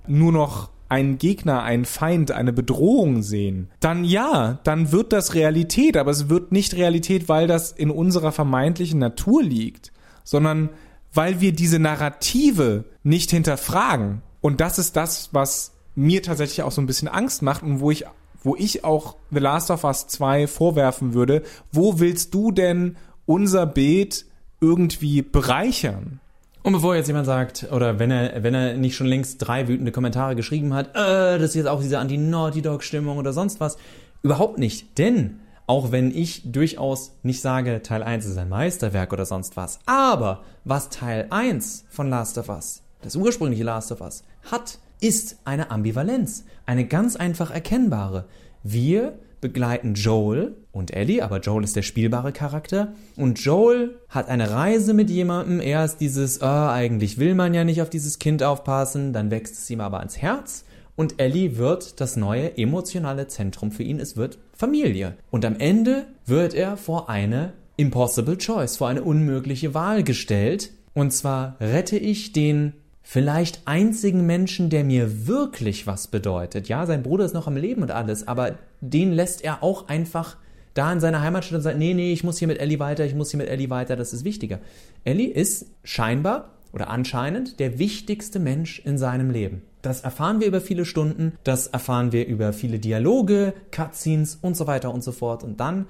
nur 0.06 0.34
noch 0.34 0.70
einen 0.90 1.18
Gegner, 1.18 1.64
einen 1.64 1.86
Feind, 1.86 2.32
eine 2.32 2.52
Bedrohung 2.52 3.22
sehen, 3.22 3.70
dann 3.80 4.04
ja, 4.04 4.60
dann 4.66 4.92
wird 4.92 5.14
das 5.14 5.34
Realität, 5.34 5.96
aber 5.96 6.12
es 6.12 6.28
wird 6.28 6.52
nicht 6.52 6.74
Realität, 6.74 7.30
weil 7.30 7.48
das 7.48 7.72
in 7.72 7.90
unserer 7.90 8.34
vermeintlichen 8.34 9.00
Natur 9.00 9.42
liegt, 9.42 9.94
sondern 10.26 10.72
weil 11.14 11.40
wir 11.40 11.54
diese 11.54 11.80
Narrative 11.80 12.84
nicht 13.02 13.32
hinterfragen. 13.32 14.24
Und 14.42 14.62
das 14.62 14.80
ist 14.80 14.96
das, 14.96 15.30
was 15.32 15.72
mir 15.96 16.24
tatsächlich 16.24 16.64
auch 16.64 16.72
so 16.72 16.82
ein 16.82 16.88
bisschen 16.88 17.08
Angst 17.08 17.42
macht 17.42 17.64
und 17.64 17.80
wo 17.80 17.92
ich, 17.92 18.06
wo 18.44 18.56
ich 18.56 18.84
auch 18.84 19.16
The 19.32 19.40
Last 19.40 19.70
of 19.70 19.84
Us 19.84 20.08
2 20.08 20.48
vorwerfen 20.48 21.14
würde, 21.14 21.44
wo 21.72 22.00
willst 22.00 22.34
du 22.34 22.52
denn 22.52 22.98
unser 23.26 23.66
Beet 23.66 24.26
irgendwie 24.62 25.22
bereichern? 25.22 26.20
Und 26.62 26.74
bevor 26.74 26.96
jetzt 26.96 27.08
jemand 27.08 27.26
sagt, 27.26 27.68
oder 27.72 28.00
wenn 28.00 28.12
er, 28.12 28.44
wenn 28.44 28.54
er 28.54 28.76
nicht 28.76 28.96
schon 28.96 29.08
längst 29.08 29.38
drei 29.40 29.68
wütende 29.68 29.92
Kommentare 29.92 30.36
geschrieben 30.36 30.74
hat, 30.74 30.90
äh, 30.90 31.40
das 31.40 31.50
ist 31.50 31.56
jetzt 31.56 31.68
auch 31.68 31.82
diese 31.82 32.00
Anti-Naughty 32.00 32.62
Dog-Stimmung 32.62 33.18
oder 33.18 33.34
sonst 33.34 33.60
was, 33.60 33.78
überhaupt 34.24 34.60
nicht. 34.60 34.98
Denn, 34.98 35.40
auch 35.68 35.92
wenn 35.92 36.16
ich 36.16 36.52
durchaus 36.52 37.14
nicht 37.24 37.42
sage, 37.42 37.82
Teil 37.82 38.04
1 38.04 38.26
ist 38.26 38.38
ein 38.38 38.50
Meisterwerk 38.50 39.14
oder 39.14 39.26
sonst 39.26 39.56
was, 39.56 39.80
aber 39.86 40.44
was 40.66 40.90
Teil 40.90 41.28
1 41.30 41.86
von 41.90 42.10
Last 42.10 42.38
of 42.38 42.50
Us, 42.50 42.82
das 43.02 43.16
ursprüngliche 43.16 43.64
Last 43.64 43.92
of 43.92 44.02
Us, 44.02 44.24
hat, 44.52 44.80
ist 45.02 45.38
eine 45.46 45.72
Ambivalenz. 45.72 46.46
Eine 46.66 46.86
ganz 46.86 47.16
einfach 47.16 47.52
erkennbare. 47.52 48.26
Wir 48.64 49.18
begleiten 49.42 49.94
Joel 49.94 50.56
und 50.72 50.94
Ellie, 50.94 51.24
aber 51.24 51.40
Joel 51.40 51.64
ist 51.64 51.76
der 51.76 51.82
spielbare 51.82 52.32
Charakter. 52.34 52.94
Und 53.16 53.40
Joel 53.40 53.98
hat 54.10 54.28
eine 54.28 54.52
Reise 54.52 54.94
mit 54.94 55.10
jemandem. 55.10 55.62
Erst 55.62 56.02
dieses, 56.02 56.42
oh, 56.42 56.46
eigentlich 56.46 57.18
will 57.18 57.36
man 57.36 57.54
ja 57.54 57.64
nicht 57.64 57.82
auf 57.82 57.90
dieses 57.90 58.20
Kind 58.20 58.44
aufpassen, 58.44 59.14
dann 59.14 59.32
wächst 59.32 59.54
es 59.54 59.70
ihm 59.70 59.82
aber 59.82 60.00
ans 60.00 60.18
Herz. 60.18 60.66
Und 60.96 61.22
Ellie 61.22 61.58
wird 61.58 62.02
das 62.02 62.18
neue 62.18 62.58
emotionale 62.58 63.28
Zentrum 63.28 63.72
für 63.72 63.84
ihn. 63.84 64.02
Es 64.02 64.18
wird 64.18 64.38
Familie. 64.54 65.16
Und 65.32 65.46
am 65.46 65.56
Ende 65.56 66.08
wird 66.26 66.54
er 66.54 66.76
vor 66.76 67.10
eine 67.10 67.54
impossible 67.78 68.38
choice, 68.38 68.76
vor 68.76 68.90
eine 68.90 69.04
unmögliche 69.04 69.74
Wahl 69.74 70.04
gestellt. 70.04 70.72
Und 70.94 71.12
zwar 71.12 71.56
rette 71.62 71.98
ich 71.98 72.34
den 72.34 72.74
vielleicht 73.12 73.64
einzigen 73.66 74.28
Menschen, 74.28 74.70
der 74.70 74.84
mir 74.84 75.26
wirklich 75.26 75.88
was 75.88 76.10
bedeutet. 76.10 76.70
Ja, 76.70 76.86
sein 76.86 77.02
Bruder 77.02 77.26
ist 77.26 77.34
noch 77.34 77.48
am 77.48 77.58
Leben 77.58 77.82
und 77.82 77.90
alles, 77.90 78.28
aber 78.28 78.60
den 78.82 79.14
lässt 79.14 79.44
er 79.44 79.64
auch 79.64 79.88
einfach 79.88 80.38
da 80.76 80.94
in 80.94 81.00
seiner 81.00 81.22
Heimatstadt 81.22 81.56
und 81.56 81.64
sagt, 81.64 81.80
nee, 81.80 81.96
nee, 81.96 82.14
ich 82.14 82.24
muss 82.24 82.38
hier 82.38 82.48
mit 82.48 82.60
Ellie 82.60 82.78
weiter, 82.78 83.08
ich 83.08 83.16
muss 83.16 83.32
hier 83.32 83.40
mit 83.40 83.50
Ellie 83.50 83.72
weiter, 83.72 83.96
das 83.96 84.14
ist 84.14 84.26
wichtiger. 84.26 84.60
Ellie 85.06 85.32
ist 85.32 85.66
scheinbar 85.84 86.52
oder 86.72 86.92
anscheinend 86.92 87.60
der 87.60 87.80
wichtigste 87.80 88.38
Mensch 88.38 88.78
in 88.86 89.00
seinem 89.00 89.32
Leben. 89.32 89.64
Das 89.82 90.02
erfahren 90.02 90.40
wir 90.40 90.46
über 90.46 90.62
viele 90.62 90.86
Stunden, 90.86 91.34
das 91.44 91.66
erfahren 91.66 92.12
wir 92.12 92.28
über 92.28 92.54
viele 92.54 92.78
Dialoge, 92.78 93.56
Cutscenes 93.72 94.38
und 94.40 94.56
so 94.56 94.68
weiter 94.68 94.94
und 94.94 95.04
so 95.04 95.14
fort. 95.14 95.44
Und 95.44 95.60
dann 95.60 95.88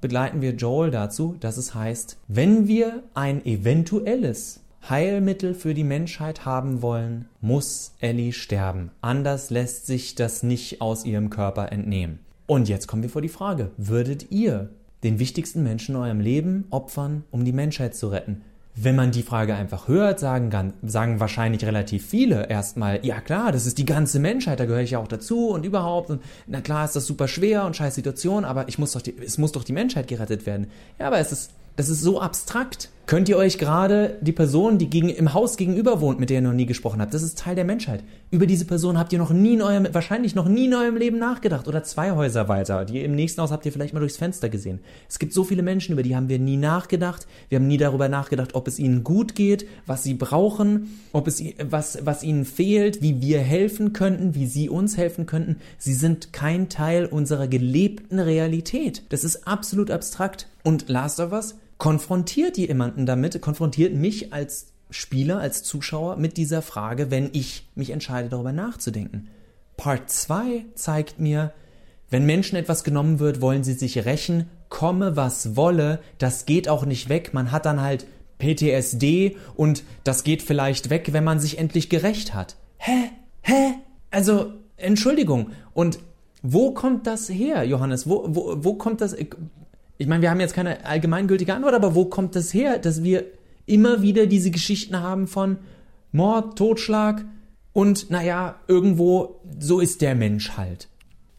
begleiten 0.00 0.40
wir 0.40 0.52
Joel 0.52 0.90
dazu, 0.90 1.36
dass 1.40 1.58
es 1.58 1.74
heißt, 1.74 2.16
wenn 2.26 2.68
wir 2.68 3.02
ein 3.12 3.44
eventuelles 3.44 4.63
Heilmittel 4.88 5.54
für 5.54 5.72
die 5.72 5.84
Menschheit 5.84 6.44
haben 6.44 6.82
wollen, 6.82 7.26
muss 7.40 7.94
Ellie 8.00 8.32
sterben. 8.32 8.90
Anders 9.00 9.48
lässt 9.48 9.86
sich 9.86 10.14
das 10.14 10.42
nicht 10.42 10.82
aus 10.82 11.06
ihrem 11.06 11.30
Körper 11.30 11.72
entnehmen. 11.72 12.18
Und 12.46 12.68
jetzt 12.68 12.86
kommen 12.86 13.02
wir 13.02 13.08
vor 13.08 13.22
die 13.22 13.28
Frage, 13.28 13.70
würdet 13.78 14.30
ihr 14.30 14.68
den 15.02 15.18
wichtigsten 15.18 15.62
Menschen 15.62 15.94
in 15.94 16.02
eurem 16.02 16.20
Leben 16.20 16.66
opfern, 16.68 17.24
um 17.30 17.46
die 17.46 17.52
Menschheit 17.52 17.94
zu 17.94 18.08
retten? 18.08 18.42
Wenn 18.76 18.96
man 18.96 19.12
die 19.12 19.22
Frage 19.22 19.54
einfach 19.54 19.88
hört, 19.88 20.18
sagen, 20.20 20.74
sagen 20.82 21.20
wahrscheinlich 21.20 21.64
relativ 21.64 22.06
viele 22.06 22.50
erstmal, 22.50 23.06
ja 23.06 23.20
klar, 23.20 23.52
das 23.52 23.66
ist 23.66 23.78
die 23.78 23.86
ganze 23.86 24.18
Menschheit, 24.18 24.60
da 24.60 24.66
gehöre 24.66 24.82
ich 24.82 24.90
ja 24.90 24.98
auch 24.98 25.08
dazu 25.08 25.48
und 25.48 25.64
überhaupt. 25.64 26.10
Und 26.10 26.20
na 26.46 26.60
klar 26.60 26.84
ist 26.84 26.96
das 26.96 27.06
super 27.06 27.28
schwer 27.28 27.64
und 27.64 27.76
scheiß 27.76 27.94
Situation, 27.94 28.44
aber 28.44 28.68
ich 28.68 28.78
muss 28.78 28.92
doch 28.92 29.00
die, 29.00 29.14
es 29.24 29.38
muss 29.38 29.52
doch 29.52 29.64
die 29.64 29.72
Menschheit 29.72 30.08
gerettet 30.08 30.44
werden. 30.44 30.66
Ja, 30.98 31.06
aber 31.06 31.18
es 31.18 31.32
ist 31.32 31.52
das 31.76 31.88
ist 31.88 32.02
so 32.02 32.20
abstrakt. 32.20 32.90
Könnt 33.06 33.28
ihr 33.28 33.36
euch 33.36 33.58
gerade 33.58 34.16
die 34.22 34.32
Person, 34.32 34.78
die 34.78 34.88
gegen, 34.88 35.10
im 35.10 35.34
Haus 35.34 35.58
gegenüber 35.58 36.00
wohnt, 36.00 36.20
mit 36.20 36.30
der 36.30 36.38
ihr 36.38 36.42
noch 36.42 36.54
nie 36.54 36.64
gesprochen 36.64 37.02
habt, 37.02 37.12
das 37.12 37.22
ist 37.22 37.38
Teil 37.38 37.54
der 37.54 37.66
Menschheit. 37.66 38.02
Über 38.30 38.46
diese 38.46 38.64
Person 38.64 38.98
habt 38.98 39.12
ihr 39.12 39.18
noch 39.18 39.30
nie 39.30 39.54
in 39.54 39.62
eurem, 39.62 39.86
wahrscheinlich 39.92 40.34
noch 40.34 40.48
nie 40.48 40.64
in 40.66 40.74
eurem 40.74 40.96
Leben 40.96 41.18
nachgedacht. 41.18 41.68
Oder 41.68 41.82
zwei 41.82 42.12
Häuser 42.12 42.48
weiter. 42.48 42.86
Die 42.86 43.04
im 43.04 43.14
nächsten 43.14 43.42
Haus 43.42 43.50
habt 43.50 43.66
ihr 43.66 43.72
vielleicht 43.72 43.92
mal 43.92 44.00
durchs 44.00 44.16
Fenster 44.16 44.48
gesehen. 44.48 44.80
Es 45.06 45.18
gibt 45.18 45.34
so 45.34 45.44
viele 45.44 45.62
Menschen, 45.62 45.92
über 45.92 46.02
die 46.02 46.16
haben 46.16 46.30
wir 46.30 46.38
nie 46.38 46.56
nachgedacht. 46.56 47.26
Wir 47.50 47.56
haben 47.56 47.66
nie 47.66 47.76
darüber 47.76 48.08
nachgedacht, 48.08 48.54
ob 48.54 48.68
es 48.68 48.78
ihnen 48.78 49.04
gut 49.04 49.34
geht, 49.34 49.66
was 49.84 50.02
sie 50.02 50.14
brauchen, 50.14 50.98
ob 51.12 51.28
es, 51.28 51.42
was, 51.62 51.98
was 52.06 52.22
ihnen 52.22 52.46
fehlt, 52.46 53.02
wie 53.02 53.20
wir 53.20 53.40
helfen 53.40 53.92
könnten, 53.92 54.34
wie 54.34 54.46
sie 54.46 54.70
uns 54.70 54.96
helfen 54.96 55.26
könnten. 55.26 55.56
Sie 55.76 55.94
sind 55.94 56.32
kein 56.32 56.70
Teil 56.70 57.04
unserer 57.04 57.48
gelebten 57.48 58.18
Realität. 58.18 59.02
Das 59.10 59.24
ist 59.24 59.46
absolut 59.46 59.90
abstrakt. 59.90 60.48
Und 60.62 60.88
Last 60.88 61.20
of 61.20 61.32
Us 61.32 61.56
konfrontiert 61.78 62.56
jemanden 62.56 63.06
damit, 63.06 63.40
konfrontiert 63.40 63.94
mich 63.94 64.32
als 64.32 64.72
Spieler, 64.90 65.38
als 65.38 65.62
Zuschauer 65.62 66.16
mit 66.16 66.36
dieser 66.36 66.62
Frage, 66.62 67.10
wenn 67.10 67.30
ich 67.32 67.68
mich 67.74 67.90
entscheide, 67.90 68.28
darüber 68.28 68.52
nachzudenken. 68.52 69.28
Part 69.76 70.10
2 70.10 70.66
zeigt 70.74 71.18
mir, 71.18 71.52
wenn 72.10 72.26
Menschen 72.26 72.56
etwas 72.56 72.84
genommen 72.84 73.18
wird, 73.18 73.40
wollen 73.40 73.64
sie 73.64 73.72
sich 73.72 74.04
rächen, 74.04 74.48
komme 74.68 75.16
was 75.16 75.56
wolle, 75.56 76.00
das 76.18 76.46
geht 76.46 76.68
auch 76.68 76.84
nicht 76.84 77.08
weg, 77.08 77.34
man 77.34 77.50
hat 77.50 77.66
dann 77.66 77.80
halt 77.80 78.06
PTSD 78.38 79.36
und 79.56 79.82
das 80.04 80.24
geht 80.24 80.42
vielleicht 80.42 80.90
weg, 80.90 81.12
wenn 81.12 81.24
man 81.24 81.40
sich 81.40 81.58
endlich 81.58 81.88
gerecht 81.88 82.34
hat. 82.34 82.56
Hä? 82.78 83.10
Hä? 83.42 83.74
Also, 84.10 84.52
Entschuldigung. 84.76 85.50
Und 85.72 85.98
wo 86.42 86.72
kommt 86.72 87.06
das 87.06 87.28
her, 87.28 87.64
Johannes? 87.64 88.08
Wo, 88.08 88.26
wo, 88.28 88.56
wo 88.62 88.74
kommt 88.74 89.00
das? 89.00 89.16
Ich 89.98 90.06
meine, 90.06 90.22
wir 90.22 90.30
haben 90.30 90.40
jetzt 90.40 90.54
keine 90.54 90.84
allgemeingültige 90.84 91.54
Antwort, 91.54 91.74
aber 91.74 91.94
wo 91.94 92.06
kommt 92.06 92.34
das 92.36 92.52
her, 92.52 92.78
dass 92.78 93.02
wir 93.02 93.24
immer 93.66 94.02
wieder 94.02 94.26
diese 94.26 94.50
Geschichten 94.50 95.00
haben 95.00 95.26
von 95.26 95.58
Mord, 96.12 96.58
Totschlag 96.58 97.24
und 97.72 98.10
naja, 98.10 98.56
irgendwo, 98.68 99.40
so 99.58 99.80
ist 99.80 100.00
der 100.00 100.14
Mensch 100.14 100.52
halt. 100.56 100.88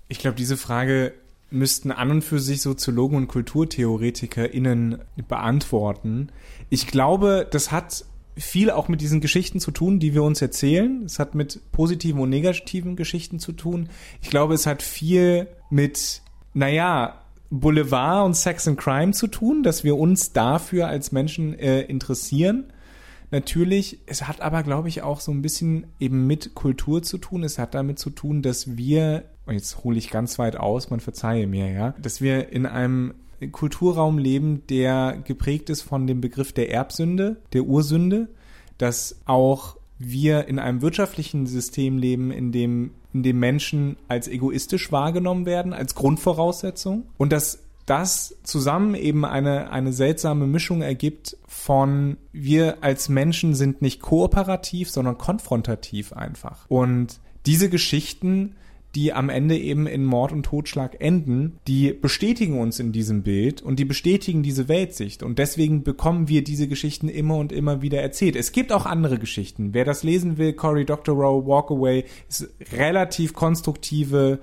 Ich 0.08 0.20
glaube, 0.20 0.36
diese 0.36 0.58
Frage 0.58 1.14
müssten 1.50 1.92
an 1.92 2.12
und 2.12 2.22
für 2.24 2.40
sich 2.40 2.62
Soziologen 2.62 3.18
und 3.18 3.28
KulturtheoretikerInnen 3.28 5.00
beantworten. 5.28 6.30
Ich 6.70 6.88
glaube, 6.88 7.48
das 7.50 7.72
hat 7.72 8.06
viel 8.38 8.70
auch 8.70 8.90
mit 8.90 9.00
diesen 9.02 9.22
Geschichten 9.22 9.60
zu 9.60 9.72
tun, 9.72 10.00
die 10.00 10.14
wir 10.14 10.24
uns 10.24 10.42
erzählen. 10.42 11.04
Es 11.06 11.20
hat 11.20 11.36
mit 11.36 11.72
positiven 11.72 12.20
und 12.20 12.30
negativen 12.30 12.96
Geschichten 12.96 13.40
zu 13.40 13.54
tun. 13.54 13.90
Ich 14.22 14.30
glaube, 14.30 14.54
es 14.54 14.66
hat 14.66 14.82
viel 14.82 15.48
mit, 15.70 16.22
naja, 16.54 17.22
Boulevard 17.50 18.26
und 18.26 18.36
Sex 18.36 18.68
and 18.68 18.78
Crime 18.78 19.12
zu 19.12 19.28
tun, 19.28 19.64
dass 19.64 19.84
wir 19.84 19.98
uns 19.98 20.34
dafür 20.34 20.88
als 20.88 21.12
Menschen 21.12 21.58
äh, 21.58 21.82
interessieren. 21.82 22.66
Natürlich, 23.32 24.00
es 24.06 24.28
hat 24.28 24.42
aber, 24.42 24.64
glaube 24.64 24.88
ich, 24.88 25.02
auch 25.02 25.20
so 25.20 25.32
ein 25.32 25.42
bisschen 25.42 25.88
eben 26.00 26.28
mit 26.28 26.56
Kultur 26.56 27.02
zu 27.02 27.18
tun. 27.18 27.44
Es 27.44 27.58
hat 27.58 27.74
damit 27.74 28.00
zu 28.00 28.10
tun, 28.10 28.42
dass 28.42 28.78
wir, 28.78 29.26
und 29.46 29.56
jetzt 29.56 29.84
hole 29.84 29.98
ich 29.98 30.10
ganz 30.10 30.40
weit 30.40 30.58
aus, 30.58 30.90
man 30.90 31.00
verzeihe 31.00 31.48
mir, 31.48 31.70
ja, 31.72 31.96
dass 32.02 32.22
wir 32.22 32.50
in 32.50 32.66
einem 32.66 33.14
Kulturraum 33.52 34.18
leben, 34.18 34.64
der 34.70 35.22
geprägt 35.24 35.70
ist 35.70 35.82
von 35.82 36.08
dem 36.08 36.22
Begriff 36.22 36.54
der 36.54 36.72
Erbsünde, 36.72 37.38
der 37.54 37.64
Ursünde, 37.64 38.30
dass 38.78 39.20
auch 39.26 39.78
wir 39.98 40.48
in 40.48 40.60
einem 40.60 40.82
wirtschaftlichen 40.82 41.48
System 41.48 41.98
leben, 41.98 42.32
in 42.32 42.52
dem, 42.52 42.92
in 43.14 43.24
dem 43.24 43.40
Menschen 43.40 43.98
als 44.08 44.28
egoistisch 44.28 44.92
wahrgenommen 44.92 45.46
werden, 45.46 45.74
als 45.74 45.96
Grundvoraussetzung. 45.96 47.04
Und 47.18 47.32
dass 47.32 47.60
das 47.86 48.36
zusammen 48.44 48.96
eben 48.96 49.26
eine, 49.26 49.70
eine 49.70 49.94
seltsame 49.94 50.48
Mischung 50.48 50.82
ergibt 50.82 51.38
von 51.48 52.18
wir 52.34 52.78
als 52.82 53.10
Menschen 53.10 53.54
sind 53.54 53.82
nicht 53.82 54.02
kooperativ, 54.02 54.90
sondern 54.90 55.18
konfrontativ 55.18 56.12
einfach. 56.14 56.66
Und 56.68 57.20
diese 57.46 57.70
Geschichten, 57.70 58.56
die 58.96 59.14
am 59.14 59.30
Ende 59.30 59.58
eben 59.58 59.88
in 59.88 60.06
Mord 60.06 60.32
und 60.32 60.44
Totschlag 60.44 60.98
enden, 61.00 61.60
die 61.68 61.92
bestätigen 61.92 62.60
uns 62.60 62.80
in 62.80 62.94
diesem 62.94 63.24
Bild 63.24 63.62
und 63.62 63.78
die 63.78 63.86
bestätigen 63.86 64.42
diese 64.42 64.68
Weltsicht. 64.70 65.22
Und 65.22 65.38
deswegen 65.38 65.84
bekommen 65.84 66.30
wir 66.30 66.44
diese 66.44 66.68
Geschichten 66.68 67.10
immer 67.10 67.36
und 67.36 67.52
immer 67.52 67.82
wieder 67.82 68.02
erzählt. 68.02 68.36
Es 68.36 68.54
gibt 68.54 68.72
auch 68.72 68.86
andere 68.86 69.20
Geschichten. 69.20 69.74
Wer 69.74 69.84
das 69.86 70.04
lesen 70.04 70.38
will, 70.38 70.54
Cory 70.54 70.86
Doctorow, 70.86 71.46
Walk 71.46 71.72
Away, 71.72 72.06
ist 72.30 72.50
relativ 72.72 73.34
konstruktive 73.34 74.40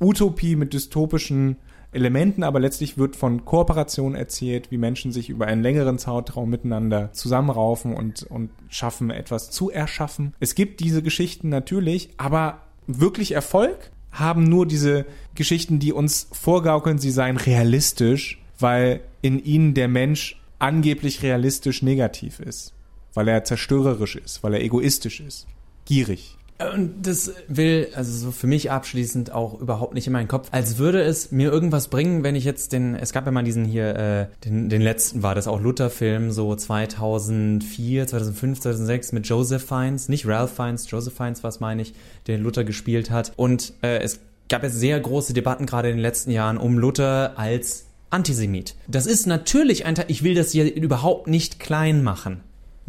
Utopie 0.00 0.54
mit 0.54 0.72
dystopischen 0.72 1.56
Elementen, 1.90 2.42
aber 2.42 2.60
letztlich 2.60 2.98
wird 2.98 3.16
von 3.16 3.44
Kooperation 3.46 4.14
erzählt, 4.14 4.70
wie 4.70 4.76
Menschen 4.76 5.10
sich 5.10 5.30
über 5.30 5.46
einen 5.46 5.62
längeren 5.62 5.98
Zeitraum 5.98 6.50
miteinander 6.50 7.12
zusammenraufen 7.12 7.94
und, 7.94 8.24
und 8.24 8.50
schaffen, 8.68 9.10
etwas 9.10 9.50
zu 9.50 9.70
erschaffen. 9.70 10.34
Es 10.38 10.54
gibt 10.54 10.80
diese 10.80 11.02
Geschichten 11.02 11.48
natürlich, 11.48 12.10
aber 12.18 12.60
wirklich 12.88 13.32
Erfolg 13.32 13.90
haben 14.10 14.44
nur 14.44 14.66
diese 14.66 15.06
Geschichten, 15.34 15.78
die 15.78 15.92
uns 15.92 16.28
vorgaukeln, 16.32 16.98
sie 16.98 17.10
seien 17.10 17.36
realistisch, 17.36 18.42
weil 18.58 19.00
in 19.22 19.42
ihnen 19.44 19.74
der 19.74 19.88
Mensch 19.88 20.40
angeblich 20.58 21.22
realistisch 21.22 21.82
negativ 21.82 22.40
ist, 22.40 22.74
weil 23.14 23.28
er 23.28 23.44
zerstörerisch 23.44 24.16
ist, 24.16 24.42
weil 24.42 24.54
er 24.54 24.62
egoistisch 24.62 25.20
ist, 25.20 25.46
gierig. 25.84 26.37
Und 26.58 27.06
das 27.06 27.32
will, 27.46 27.88
also 27.94 28.12
so 28.12 28.32
für 28.32 28.48
mich 28.48 28.70
abschließend 28.70 29.30
auch 29.30 29.60
überhaupt 29.60 29.94
nicht 29.94 30.08
in 30.08 30.12
meinen 30.12 30.26
Kopf, 30.26 30.48
als 30.50 30.78
würde 30.78 31.02
es 31.02 31.30
mir 31.30 31.52
irgendwas 31.52 31.86
bringen, 31.86 32.24
wenn 32.24 32.34
ich 32.34 32.44
jetzt 32.44 32.72
den, 32.72 32.96
es 32.96 33.12
gab 33.12 33.26
ja 33.26 33.30
mal 33.30 33.44
diesen 33.44 33.64
hier, 33.64 33.94
äh, 33.94 34.26
den, 34.44 34.68
den 34.68 34.82
letzten 34.82 35.22
war 35.22 35.36
das 35.36 35.46
auch 35.46 35.60
Luther-Film, 35.60 36.32
so 36.32 36.56
2004, 36.56 38.08
2005, 38.08 38.60
2006 38.60 39.12
mit 39.12 39.26
Joseph 39.28 39.64
Fiennes, 39.64 40.08
nicht 40.08 40.26
Ralph 40.26 40.52
Fiennes, 40.54 40.90
Joseph 40.90 41.14
Fiennes, 41.14 41.44
was 41.44 41.60
meine 41.60 41.82
ich, 41.82 41.94
der 42.26 42.38
Luther 42.38 42.64
gespielt 42.64 43.12
hat. 43.12 43.32
Und 43.36 43.74
äh, 43.82 43.98
es 43.98 44.18
gab 44.48 44.64
jetzt 44.64 44.80
sehr 44.80 44.98
große 44.98 45.34
Debatten 45.34 45.64
gerade 45.64 45.90
in 45.90 45.96
den 45.96 46.02
letzten 46.02 46.32
Jahren 46.32 46.56
um 46.56 46.76
Luther 46.76 47.38
als 47.38 47.84
Antisemit. 48.10 48.74
Das 48.88 49.06
ist 49.06 49.26
natürlich 49.26 49.84
ein 49.84 49.94
Teil, 49.94 50.06
ich 50.08 50.24
will 50.24 50.34
das 50.34 50.52
hier 50.52 50.74
überhaupt 50.74 51.28
nicht 51.28 51.60
klein 51.60 52.02
machen. 52.02 52.40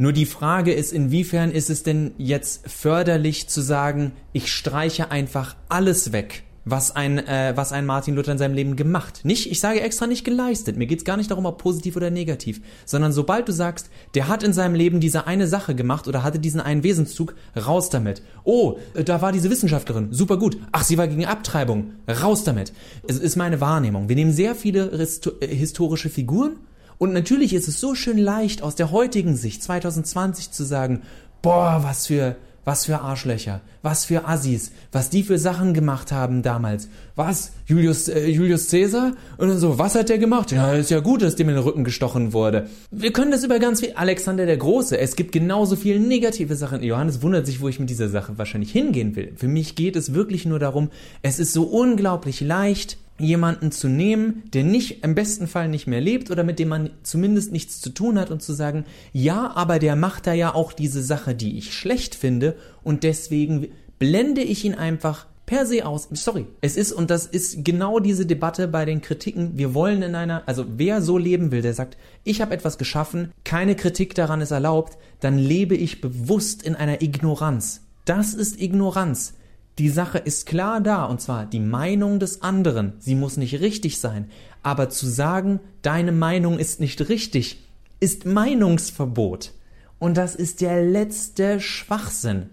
Nur 0.02 0.14
die 0.14 0.26
Frage 0.26 0.72
ist, 0.72 0.94
inwiefern 0.94 1.52
ist 1.52 1.70
es 1.70 1.84
denn 1.84 2.12
jetzt 2.18 2.70
förderlich 2.72 3.50
zu 3.50 3.60
sagen, 3.60 4.14
ich 4.32 4.50
streiche 4.50 5.12
einfach 5.12 5.58
alles 5.68 6.14
weg, 6.14 6.44
was 6.64 6.96
ein, 6.96 7.18
äh, 7.18 7.52
was 7.58 7.74
ein 7.74 7.86
Martin 7.86 8.16
Luther 8.16 8.32
in 8.32 8.38
seinem 8.38 8.54
Leben 8.54 8.78
gemacht. 8.78 9.26
Nicht, 9.26 9.52
ich 9.52 9.60
sage 9.60 9.82
extra 9.82 10.08
nicht 10.08 10.24
geleistet. 10.24 10.78
Mir 10.78 10.88
geht's 10.88 11.04
gar 11.04 11.18
nicht 11.18 11.30
darum, 11.30 11.46
ob 11.46 11.58
positiv 11.58 11.98
oder 11.98 12.12
negativ, 12.12 12.62
sondern 12.86 13.12
sobald 13.12 13.50
du 13.50 13.52
sagst, 13.52 13.90
der 14.16 14.30
hat 14.30 14.42
in 14.42 14.54
seinem 14.54 14.74
Leben 14.74 15.02
diese 15.02 15.28
eine 15.28 15.48
Sache 15.48 15.76
gemacht 15.76 16.08
oder 16.08 16.24
hatte 16.24 16.40
diesen 16.40 16.62
einen 16.62 16.84
Wesenszug, 16.84 17.36
raus 17.58 17.90
damit. 17.90 18.22
Oh, 18.46 18.78
äh, 18.94 19.04
da 19.04 19.22
war 19.22 19.34
diese 19.34 19.50
Wissenschaftlerin, 19.50 20.14
super 20.14 20.38
gut. 20.38 20.56
Ach, 20.72 20.86
sie 20.86 20.98
war 20.98 21.10
gegen 21.10 21.26
Abtreibung, 21.26 21.92
raus 22.08 22.46
damit. 22.46 22.72
Es 23.06 23.20
ist 23.20 23.36
meine 23.36 23.60
Wahrnehmung. 23.60 24.08
Wir 24.08 24.16
nehmen 24.16 24.32
sehr 24.32 24.56
viele 24.56 24.92
äh, 24.94 25.46
historische 25.46 26.10
Figuren 26.10 26.56
und 27.00 27.14
natürlich 27.14 27.54
ist 27.54 27.68
es 27.68 27.80
so 27.80 27.96
schön 27.96 28.20
leicht 28.20 28.62
aus 28.62 28.76
der 28.76 28.92
heutigen 28.92 29.36
Sicht 29.36 29.64
2020 29.64 30.52
zu 30.52 30.64
sagen, 30.64 31.02
boah, 31.42 31.80
was 31.84 32.06
für 32.06 32.36
was 32.70 32.86
für 32.86 33.00
Arschlöcher, 33.00 33.62
was 33.82 34.06
für 34.06 34.28
Assis, 34.28 34.72
was 34.92 35.10
die 35.10 35.24
für 35.24 35.40
Sachen 35.40 35.74
gemacht 35.74 36.12
haben 36.12 36.44
damals. 36.44 36.88
Was? 37.16 37.54
Julius, 37.66 38.08
äh, 38.10 38.28
Julius 38.28 38.70
Caesar? 38.70 39.14
Und 39.38 39.48
dann 39.48 39.58
so, 39.58 39.80
was 39.80 39.96
hat 39.96 40.10
der 40.10 40.20
gemacht? 40.20 40.52
Ja, 40.52 40.74
ist 40.74 40.92
ja 40.92 41.00
gut, 41.00 41.24
dass 41.24 41.36
dem 41.36 41.50
in 41.50 41.56
den 41.56 41.64
Rücken 41.64 41.84
gestochen 41.84 42.32
wurde. 42.32 42.70
Wir 42.92 43.12
können 43.12 43.32
das 43.32 43.44
über 43.44 43.58
ganz 43.58 43.80
viel. 43.80 43.94
Alexander 43.94 44.46
der 44.46 44.58
Große. 44.58 45.00
Es 45.00 45.16
gibt 45.16 45.32
genauso 45.32 45.76
viele 45.76 46.00
negative 46.00 46.56
Sachen. 46.56 46.84
Johannes 46.84 47.24
wundert 47.24 47.48
sich, 47.48 47.60
wo 47.60 47.70
ich 47.70 47.80
mit 47.80 47.90
dieser 47.90 48.10
Sache 48.10 48.38
wahrscheinlich 48.38 48.72
hingehen 48.72 49.16
will. 49.16 49.34
Für 49.36 49.48
mich 49.48 49.76
geht 49.76 49.96
es 49.96 50.14
wirklich 50.14 50.46
nur 50.46 50.60
darum, 50.60 50.92
es 51.24 51.40
ist 51.40 51.54
so 51.54 51.64
unglaublich 51.64 52.40
leicht, 52.40 52.98
jemanden 53.20 53.72
zu 53.72 53.88
nehmen, 53.88 54.44
der 54.54 54.64
nicht 54.64 55.04
im 55.04 55.14
besten 55.14 55.48
Fall 55.48 55.68
nicht 55.68 55.88
mehr 55.88 56.02
lebt 56.02 56.32
oder 56.32 56.44
mit 56.44 56.58
dem 56.60 56.70
man 56.70 56.90
zumindest 57.04 57.52
nichts 57.52 57.82
zu 57.82 57.90
tun 57.90 58.18
hat 58.18 58.32
und 58.32 58.42
zu 58.42 58.54
sagen, 58.54 58.86
ja, 59.14 59.52
aber 59.56 59.80
der 59.80 59.96
macht 59.96 60.26
da 60.26 60.34
ja 60.34 60.56
auch 60.56 60.74
diese 60.74 61.04
Sache, 61.04 61.36
die 61.36 61.58
ich 61.58 61.74
schlecht 61.74 62.16
finde 62.16 62.56
und 62.84 63.04
deswegen 63.04 63.68
blende 64.00 64.42
ich 64.42 64.66
ihn 64.66 64.76
einfach 64.76 65.28
per 65.50 65.66
se 65.66 65.84
aus. 65.84 66.08
Sorry, 66.12 66.46
es 66.62 66.78
ist 66.78 66.92
und 66.92 67.10
das 67.10 67.26
ist 67.26 67.66
genau 67.66 68.00
diese 68.00 68.28
Debatte 68.28 68.68
bei 68.68 68.86
den 68.86 69.02
Kritiken. 69.02 69.58
Wir 69.58 69.74
wollen 69.74 70.04
in 70.04 70.14
einer, 70.14 70.44
also 70.48 70.66
wer 70.78 71.02
so 71.02 71.18
leben 71.18 71.52
will, 71.52 71.64
der 71.64 71.74
sagt, 71.74 71.98
ich 72.24 72.40
habe 72.40 72.54
etwas 72.54 72.78
geschaffen, 72.78 73.32
keine 73.44 73.76
Kritik 73.76 74.14
daran 74.14 74.42
ist 74.42 74.52
erlaubt, 74.52 75.00
dann 75.20 75.40
lebe 75.40 75.76
ich 75.76 76.02
bewusst 76.02 76.62
in 76.62 76.76
einer 76.76 77.02
Ignoranz. 77.02 77.82
Das 78.06 78.36
ist 78.36 78.62
Ignoranz. 78.62 79.34
Die 79.80 79.90
Sache 79.90 80.18
ist 80.18 80.46
klar 80.46 80.82
da, 80.82 81.06
und 81.06 81.22
zwar 81.22 81.46
die 81.46 81.62
Meinung 81.62 82.20
des 82.20 82.42
anderen. 82.42 82.94
Sie 83.00 83.16
muss 83.16 83.38
nicht 83.38 83.62
richtig 83.62 84.02
sein. 84.02 84.30
Aber 84.62 84.90
zu 84.90 85.08
sagen, 85.08 85.62
deine 85.84 86.12
Meinung 86.12 86.60
ist 86.60 86.82
nicht 86.82 87.08
richtig, 87.08 87.64
ist 88.02 88.26
Meinungsverbot. 88.26 89.54
Und 89.98 90.18
das 90.18 90.36
ist 90.36 90.60
der 90.60 90.84
letzte 90.84 91.62
Schwachsinn. 91.62 92.50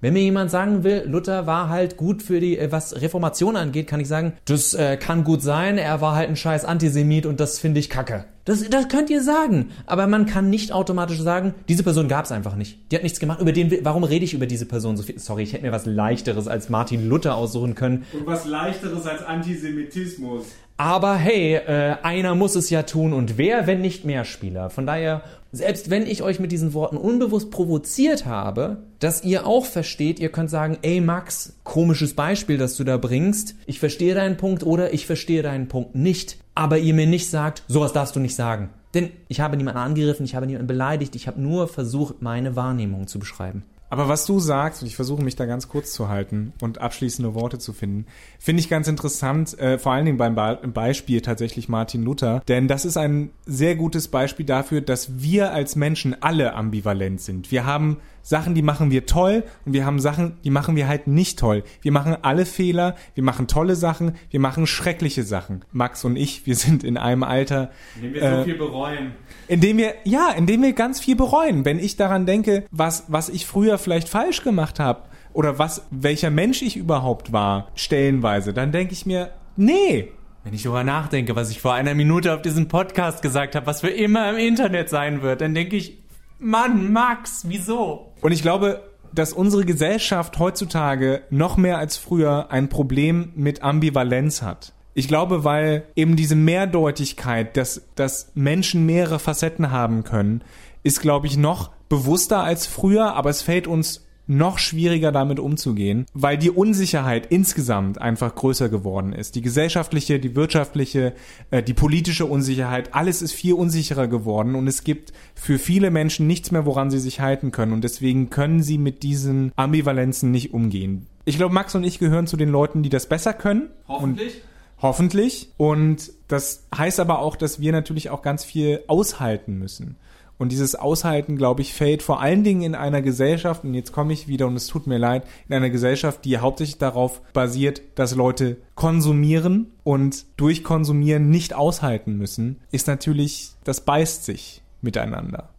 Wenn 0.00 0.14
mir 0.14 0.22
jemand 0.22 0.50
sagen 0.50 0.82
will, 0.82 1.04
Luther 1.06 1.46
war 1.46 1.68
halt 1.68 1.98
gut 1.98 2.22
für 2.22 2.40
die, 2.40 2.56
äh, 2.56 2.72
was 2.72 3.02
Reformation 3.02 3.56
angeht, 3.56 3.86
kann 3.86 4.00
ich 4.00 4.08
sagen, 4.08 4.32
das 4.46 4.72
äh, 4.72 4.96
kann 4.96 5.24
gut 5.24 5.42
sein, 5.42 5.76
er 5.76 6.00
war 6.00 6.16
halt 6.16 6.30
ein 6.30 6.36
scheiß 6.36 6.64
Antisemit 6.64 7.26
und 7.26 7.40
das 7.40 7.58
finde 7.58 7.80
ich 7.80 7.90
kacke. 7.90 8.24
Das, 8.44 8.68
das 8.68 8.88
könnt 8.88 9.10
ihr 9.10 9.22
sagen. 9.22 9.70
Aber 9.86 10.06
man 10.06 10.26
kann 10.26 10.50
nicht 10.50 10.72
automatisch 10.72 11.20
sagen, 11.20 11.54
diese 11.68 11.82
Person 11.82 12.08
gab 12.08 12.24
es 12.24 12.32
einfach 12.32 12.56
nicht. 12.56 12.78
Die 12.90 12.96
hat 12.96 13.02
nichts 13.02 13.20
gemacht. 13.20 13.40
Über 13.40 13.52
den, 13.52 13.84
warum 13.84 14.04
rede 14.04 14.24
ich 14.24 14.34
über 14.34 14.46
diese 14.46 14.66
Person 14.66 14.96
so 14.96 15.02
viel? 15.02 15.18
Sorry, 15.18 15.42
ich 15.42 15.52
hätte 15.52 15.64
mir 15.64 15.72
was 15.72 15.86
Leichteres 15.86 16.48
als 16.48 16.68
Martin 16.68 17.08
Luther 17.08 17.34
aussuchen 17.34 17.74
können. 17.74 18.06
Und 18.12 18.26
was 18.26 18.46
Leichteres 18.46 19.06
als 19.06 19.22
Antisemitismus. 19.22 20.46
Aber 20.80 21.14
hey, 21.14 21.56
äh, 21.56 21.96
einer 22.02 22.34
muss 22.34 22.56
es 22.56 22.70
ja 22.70 22.84
tun 22.84 23.12
und 23.12 23.36
wer, 23.36 23.66
wenn 23.66 23.82
nicht 23.82 24.06
mehr 24.06 24.24
Spieler. 24.24 24.70
Von 24.70 24.86
daher, 24.86 25.20
selbst 25.52 25.90
wenn 25.90 26.06
ich 26.06 26.22
euch 26.22 26.40
mit 26.40 26.52
diesen 26.52 26.72
Worten 26.72 26.96
unbewusst 26.96 27.50
provoziert 27.50 28.24
habe, 28.24 28.78
dass 28.98 29.22
ihr 29.22 29.46
auch 29.46 29.66
versteht, 29.66 30.18
ihr 30.18 30.32
könnt 30.32 30.48
sagen, 30.48 30.78
ey 30.80 31.02
Max, 31.02 31.58
komisches 31.64 32.14
Beispiel, 32.14 32.56
das 32.56 32.78
du 32.78 32.84
da 32.84 32.96
bringst. 32.96 33.56
Ich 33.66 33.78
verstehe 33.78 34.14
deinen 34.14 34.38
Punkt 34.38 34.62
oder 34.62 34.94
ich 34.94 35.04
verstehe 35.04 35.42
deinen 35.42 35.68
Punkt 35.68 35.96
nicht. 35.96 36.38
Aber 36.54 36.78
ihr 36.78 36.94
mir 36.94 37.06
nicht 37.06 37.28
sagt, 37.28 37.62
sowas 37.68 37.92
darfst 37.92 38.16
du 38.16 38.20
nicht 38.20 38.34
sagen. 38.34 38.70
Denn 38.94 39.10
ich 39.28 39.40
habe 39.40 39.58
niemanden 39.58 39.80
angegriffen, 39.80 40.24
ich 40.24 40.34
habe 40.34 40.46
niemanden 40.46 40.66
beleidigt, 40.66 41.14
ich 41.14 41.26
habe 41.26 41.42
nur 41.42 41.68
versucht, 41.68 42.22
meine 42.22 42.56
Wahrnehmung 42.56 43.06
zu 43.06 43.18
beschreiben. 43.18 43.64
Aber 43.90 44.08
was 44.08 44.24
du 44.24 44.38
sagst, 44.38 44.82
und 44.82 44.88
ich 44.88 44.94
versuche 44.94 45.22
mich 45.22 45.34
da 45.34 45.46
ganz 45.46 45.68
kurz 45.68 45.92
zu 45.92 46.08
halten 46.08 46.52
und 46.62 46.78
abschließende 46.78 47.34
Worte 47.34 47.58
zu 47.58 47.72
finden, 47.72 48.06
finde 48.38 48.60
ich 48.60 48.68
ganz 48.68 48.86
interessant, 48.86 49.58
äh, 49.58 49.78
vor 49.78 49.92
allen 49.92 50.06
Dingen 50.06 50.16
beim 50.16 50.36
Be 50.36 50.60
Beispiel 50.72 51.20
tatsächlich 51.20 51.68
Martin 51.68 52.04
Luther, 52.04 52.40
denn 52.46 52.68
das 52.68 52.84
ist 52.84 52.96
ein 52.96 53.30
sehr 53.46 53.74
gutes 53.74 54.06
Beispiel 54.08 54.46
dafür, 54.46 54.80
dass 54.80 55.20
wir 55.20 55.52
als 55.52 55.74
Menschen 55.74 56.22
alle 56.22 56.54
ambivalent 56.54 57.20
sind. 57.20 57.50
Wir 57.50 57.66
haben 57.66 57.96
Sachen, 58.22 58.54
die 58.54 58.62
machen 58.62 58.90
wir 58.90 59.06
toll 59.06 59.44
und 59.64 59.72
wir 59.72 59.84
haben 59.84 59.98
Sachen, 60.00 60.38
die 60.44 60.50
machen 60.50 60.76
wir 60.76 60.88
halt 60.88 61.06
nicht 61.06 61.38
toll. 61.38 61.64
Wir 61.82 61.92
machen 61.92 62.16
alle 62.22 62.46
Fehler, 62.46 62.96
wir 63.14 63.24
machen 63.24 63.46
tolle 63.46 63.76
Sachen, 63.76 64.16
wir 64.30 64.40
machen 64.40 64.66
schreckliche 64.66 65.22
Sachen. 65.22 65.64
Max 65.72 66.04
und 66.04 66.16
ich, 66.16 66.46
wir 66.46 66.54
sind 66.54 66.84
in 66.84 66.96
einem 66.96 67.22
Alter, 67.22 67.70
in 67.96 68.02
dem 68.02 68.14
wir 68.14 68.22
äh, 68.22 68.36
so 68.38 68.44
viel 68.44 68.58
bereuen. 68.58 69.12
Indem 69.48 69.78
wir, 69.78 69.94
ja, 70.04 70.30
indem 70.30 70.62
wir 70.62 70.72
ganz 70.72 71.00
viel 71.00 71.16
bereuen. 71.16 71.64
Wenn 71.64 71.78
ich 71.78 71.96
daran 71.96 72.26
denke, 72.26 72.64
was, 72.70 73.04
was 73.08 73.28
ich 73.28 73.46
früher 73.46 73.78
vielleicht 73.78 74.08
falsch 74.08 74.42
gemacht 74.42 74.78
habe 74.78 75.02
oder 75.32 75.58
was, 75.58 75.86
welcher 75.90 76.30
Mensch 76.30 76.62
ich 76.62 76.76
überhaupt 76.76 77.32
war, 77.32 77.68
stellenweise, 77.74 78.52
dann 78.52 78.72
denke 78.72 78.92
ich 78.92 79.06
mir, 79.06 79.30
nee, 79.56 80.08
wenn 80.42 80.54
ich 80.54 80.62
darüber 80.62 80.84
nachdenke, 80.84 81.36
was 81.36 81.50
ich 81.50 81.60
vor 81.60 81.74
einer 81.74 81.94
Minute 81.94 82.34
auf 82.34 82.40
diesem 82.40 82.68
Podcast 82.68 83.20
gesagt 83.20 83.54
habe, 83.54 83.66
was 83.66 83.82
für 83.82 83.90
immer 83.90 84.30
im 84.30 84.38
Internet 84.38 84.88
sein 84.88 85.20
wird, 85.20 85.42
dann 85.42 85.54
denke 85.54 85.76
ich, 85.76 85.99
Mann, 86.40 86.92
Max, 86.92 87.44
wieso? 87.46 88.12
Und 88.22 88.32
ich 88.32 88.42
glaube, 88.42 88.82
dass 89.12 89.32
unsere 89.32 89.64
Gesellschaft 89.64 90.38
heutzutage 90.38 91.22
noch 91.30 91.56
mehr 91.56 91.78
als 91.78 91.96
früher 91.96 92.50
ein 92.50 92.68
Problem 92.68 93.32
mit 93.34 93.62
Ambivalenz 93.62 94.42
hat. 94.42 94.72
Ich 94.94 95.08
glaube, 95.08 95.44
weil 95.44 95.84
eben 95.94 96.16
diese 96.16 96.36
Mehrdeutigkeit, 96.36 97.56
dass, 97.56 97.82
dass 97.94 98.32
Menschen 98.34 98.86
mehrere 98.86 99.18
Facetten 99.18 99.70
haben 99.70 100.04
können, 100.04 100.42
ist, 100.82 101.00
glaube 101.00 101.26
ich, 101.26 101.36
noch 101.36 101.70
bewusster 101.88 102.42
als 102.42 102.66
früher, 102.66 103.14
aber 103.14 103.30
es 103.30 103.42
fällt 103.42 103.66
uns 103.66 104.06
noch 104.30 104.58
schwieriger 104.58 105.10
damit 105.10 105.40
umzugehen, 105.40 106.06
weil 106.14 106.38
die 106.38 106.50
Unsicherheit 106.50 107.26
insgesamt 107.30 108.00
einfach 108.00 108.34
größer 108.34 108.68
geworden 108.68 109.12
ist. 109.12 109.34
Die 109.34 109.42
gesellschaftliche, 109.42 110.20
die 110.20 110.36
wirtschaftliche, 110.36 111.14
äh, 111.50 111.62
die 111.62 111.74
politische 111.74 112.26
Unsicherheit, 112.26 112.94
alles 112.94 113.22
ist 113.22 113.32
viel 113.32 113.54
unsicherer 113.54 114.06
geworden 114.06 114.54
und 114.54 114.68
es 114.68 114.84
gibt 114.84 115.12
für 115.34 115.58
viele 115.58 115.90
Menschen 115.90 116.28
nichts 116.28 116.52
mehr, 116.52 116.64
woran 116.64 116.90
sie 116.90 117.00
sich 117.00 117.20
halten 117.20 117.50
können 117.50 117.72
und 117.72 117.82
deswegen 117.82 118.30
können 118.30 118.62
sie 118.62 118.78
mit 118.78 119.02
diesen 119.02 119.52
Ambivalenzen 119.56 120.30
nicht 120.30 120.54
umgehen. 120.54 121.06
Ich 121.24 121.36
glaube, 121.36 121.52
Max 121.52 121.74
und 121.74 121.82
ich 121.82 121.98
gehören 121.98 122.28
zu 122.28 122.36
den 122.36 122.50
Leuten, 122.50 122.82
die 122.84 122.88
das 122.88 123.06
besser 123.06 123.34
können. 123.34 123.68
Hoffentlich. 123.88 124.42
Hoffentlich. 124.80 125.52
Und 125.56 126.12
das 126.28 126.66
heißt 126.76 127.00
aber 127.00 127.18
auch, 127.18 127.36
dass 127.36 127.60
wir 127.60 127.72
natürlich 127.72 128.10
auch 128.10 128.22
ganz 128.22 128.44
viel 128.44 128.82
aushalten 128.86 129.58
müssen. 129.58 129.96
Und 130.40 130.52
dieses 130.52 130.74
Aushalten, 130.74 131.36
glaube 131.36 131.60
ich, 131.60 131.74
fällt 131.74 132.02
vor 132.02 132.22
allen 132.22 132.44
Dingen 132.44 132.62
in 132.62 132.74
einer 132.74 133.02
Gesellschaft, 133.02 133.62
und 133.62 133.74
jetzt 133.74 133.92
komme 133.92 134.14
ich 134.14 134.26
wieder 134.26 134.46
und 134.46 134.56
es 134.56 134.68
tut 134.68 134.86
mir 134.86 134.96
leid, 134.96 135.24
in 135.46 135.54
einer 135.54 135.68
Gesellschaft, 135.68 136.24
die 136.24 136.38
hauptsächlich 136.38 136.78
darauf 136.78 137.20
basiert, 137.34 137.82
dass 137.96 138.14
Leute 138.14 138.56
konsumieren 138.74 139.70
und 139.84 140.24
durch 140.38 140.64
Konsumieren 140.64 141.28
nicht 141.28 141.52
aushalten 141.52 142.16
müssen, 142.16 142.58
ist 142.72 142.86
natürlich, 142.86 143.50
das 143.64 143.82
beißt 143.82 144.24
sich 144.24 144.62
miteinander. 144.80 145.50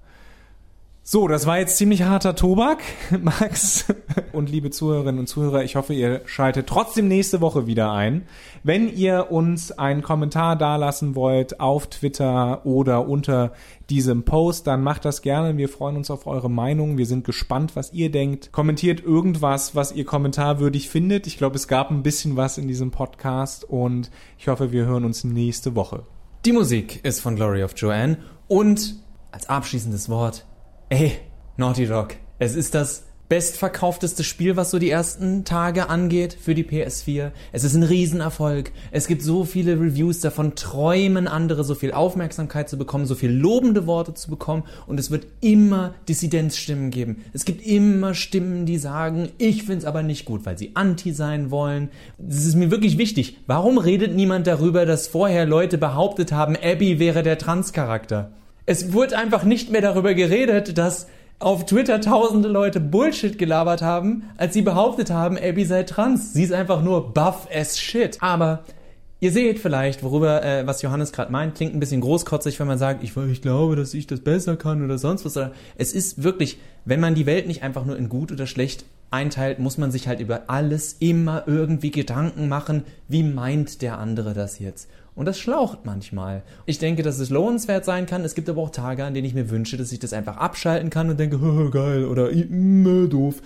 So, 1.03 1.27
das 1.27 1.47
war 1.47 1.57
jetzt 1.57 1.77
ziemlich 1.77 2.03
harter 2.03 2.35
Tobak, 2.35 2.77
Max. 3.21 3.85
Und 4.33 4.51
liebe 4.51 4.69
Zuhörerinnen 4.69 5.17
und 5.17 5.25
Zuhörer, 5.25 5.63
ich 5.63 5.75
hoffe, 5.75 5.95
ihr 5.95 6.21
schaltet 6.25 6.67
trotzdem 6.67 7.07
nächste 7.07 7.41
Woche 7.41 7.65
wieder 7.65 7.91
ein. 7.91 8.27
Wenn 8.61 8.87
ihr 8.87 9.31
uns 9.31 9.71
einen 9.71 10.03
Kommentar 10.03 10.55
dalassen 10.55 11.15
wollt 11.15 11.59
auf 11.59 11.87
Twitter 11.87 12.67
oder 12.67 13.07
unter 13.07 13.53
diesem 13.89 14.25
Post, 14.25 14.67
dann 14.67 14.83
macht 14.83 15.03
das 15.03 15.23
gerne. 15.23 15.57
Wir 15.57 15.69
freuen 15.69 15.97
uns 15.97 16.11
auf 16.11 16.27
eure 16.27 16.51
Meinung. 16.51 16.99
Wir 16.99 17.07
sind 17.07 17.25
gespannt, 17.25 17.75
was 17.75 17.93
ihr 17.93 18.11
denkt. 18.11 18.51
Kommentiert 18.51 19.03
irgendwas, 19.03 19.73
was 19.73 19.93
ihr 19.93 20.05
kommentarwürdig 20.05 20.87
findet. 20.87 21.25
Ich 21.25 21.39
glaube, 21.39 21.55
es 21.55 21.67
gab 21.67 21.89
ein 21.89 22.03
bisschen 22.03 22.37
was 22.37 22.59
in 22.59 22.67
diesem 22.67 22.91
Podcast 22.91 23.63
und 23.63 24.11
ich 24.37 24.49
hoffe, 24.49 24.71
wir 24.71 24.85
hören 24.85 25.05
uns 25.05 25.23
nächste 25.23 25.73
Woche. 25.73 26.03
Die 26.45 26.51
Musik 26.51 27.03
ist 27.03 27.21
von 27.21 27.35
Glory 27.35 27.63
of 27.63 27.73
Joanne 27.75 28.19
und 28.47 28.97
als 29.31 29.49
abschließendes 29.49 30.07
Wort 30.07 30.45
Ey, 30.93 31.13
Naughty 31.55 31.87
Dog, 31.87 32.15
es 32.37 32.53
ist 32.53 32.75
das 32.75 33.03
bestverkaufteste 33.29 34.25
Spiel, 34.25 34.57
was 34.57 34.71
so 34.71 34.77
die 34.77 34.89
ersten 34.89 35.45
Tage 35.45 35.87
angeht 35.87 36.33
für 36.37 36.53
die 36.53 36.65
PS4. 36.65 37.31
Es 37.53 37.63
ist 37.63 37.75
ein 37.75 37.83
Riesenerfolg. 37.83 38.73
Es 38.91 39.07
gibt 39.07 39.21
so 39.21 39.45
viele 39.45 39.79
Reviews 39.79 40.19
davon, 40.19 40.55
träumen 40.55 41.29
andere, 41.29 41.63
so 41.63 41.75
viel 41.75 41.93
Aufmerksamkeit 41.93 42.67
zu 42.67 42.77
bekommen, 42.77 43.05
so 43.05 43.15
viel 43.15 43.31
lobende 43.31 43.87
Worte 43.87 44.15
zu 44.15 44.29
bekommen 44.29 44.63
und 44.85 44.99
es 44.99 45.11
wird 45.11 45.27
immer 45.39 45.93
Dissidenzstimmen 46.09 46.89
geben. 46.89 47.23
Es 47.31 47.45
gibt 47.45 47.65
immer 47.65 48.13
Stimmen, 48.13 48.65
die 48.65 48.77
sagen, 48.77 49.29
ich 49.37 49.63
find's 49.63 49.85
aber 49.85 50.03
nicht 50.03 50.25
gut, 50.25 50.45
weil 50.45 50.57
sie 50.57 50.71
anti 50.73 51.13
sein 51.13 51.51
wollen. 51.51 51.87
Das 52.17 52.45
ist 52.45 52.55
mir 52.55 52.69
wirklich 52.69 52.97
wichtig. 52.97 53.37
Warum 53.47 53.77
redet 53.77 54.13
niemand 54.13 54.45
darüber, 54.45 54.85
dass 54.85 55.07
vorher 55.07 55.45
Leute 55.45 55.77
behauptet 55.77 56.33
haben, 56.33 56.57
Abby 56.61 56.99
wäre 56.99 57.23
der 57.23 57.37
Transcharakter? 57.37 58.33
Es 58.71 58.93
wurde 58.93 59.17
einfach 59.17 59.43
nicht 59.43 59.69
mehr 59.69 59.81
darüber 59.81 60.13
geredet, 60.13 60.77
dass 60.77 61.07
auf 61.39 61.65
Twitter 61.65 61.99
tausende 61.99 62.47
Leute 62.47 62.79
Bullshit 62.79 63.37
gelabert 63.37 63.81
haben, 63.81 64.23
als 64.37 64.53
sie 64.53 64.61
behauptet 64.61 65.09
haben, 65.09 65.37
Abby 65.37 65.65
sei 65.65 65.83
trans. 65.83 66.31
Sie 66.31 66.43
ist 66.43 66.53
einfach 66.53 66.81
nur 66.81 67.13
buff 67.13 67.49
as 67.53 67.77
shit. 67.77 68.17
Aber 68.21 68.63
ihr 69.19 69.33
seht 69.33 69.59
vielleicht, 69.59 70.03
worüber, 70.03 70.45
äh, 70.45 70.65
was 70.65 70.81
Johannes 70.83 71.11
gerade 71.11 71.33
meint, 71.33 71.55
klingt 71.55 71.73
ein 71.73 71.81
bisschen 71.81 71.99
großkotzig, 71.99 72.57
wenn 72.61 72.67
man 72.67 72.77
sagt, 72.77 73.03
ich, 73.03 73.17
ich 73.17 73.41
glaube, 73.41 73.75
dass 73.75 73.93
ich 73.93 74.07
das 74.07 74.21
besser 74.21 74.55
kann 74.55 74.81
oder 74.85 74.97
sonst 74.97 75.25
was. 75.25 75.37
Es 75.75 75.91
ist 75.91 76.23
wirklich, 76.23 76.57
wenn 76.85 77.01
man 77.01 77.13
die 77.13 77.25
Welt 77.25 77.47
nicht 77.47 77.63
einfach 77.63 77.83
nur 77.83 77.97
in 77.97 78.07
gut 78.07 78.31
oder 78.31 78.47
schlecht 78.47 78.85
einteilt, 79.09 79.59
muss 79.59 79.77
man 79.77 79.91
sich 79.91 80.07
halt 80.07 80.21
über 80.21 80.43
alles 80.47 80.93
immer 80.99 81.43
irgendwie 81.45 81.91
Gedanken 81.91 82.47
machen, 82.47 82.85
wie 83.09 83.23
meint 83.23 83.81
der 83.81 83.97
andere 83.97 84.33
das 84.33 84.59
jetzt? 84.59 84.87
Und 85.13 85.25
das 85.25 85.39
schlaucht 85.39 85.79
manchmal. 85.83 86.43
Ich 86.65 86.79
denke, 86.79 87.03
dass 87.03 87.19
es 87.19 87.29
lohnenswert 87.29 87.83
sein 87.83 88.05
kann. 88.05 88.23
Es 88.23 88.33
gibt 88.33 88.49
aber 88.49 88.61
auch 88.61 88.69
Tage, 88.69 89.03
an 89.03 89.13
denen 89.13 89.27
ich 89.27 89.33
mir 89.33 89.49
wünsche, 89.49 89.77
dass 89.77 89.91
ich 89.91 89.99
das 89.99 90.13
einfach 90.13 90.37
abschalten 90.37 90.89
kann 90.89 91.09
und 91.09 91.19
denke, 91.19 91.37
geil 91.71 92.05
oder 92.05 92.29
mh, 92.31 93.07
doof. 93.07 93.41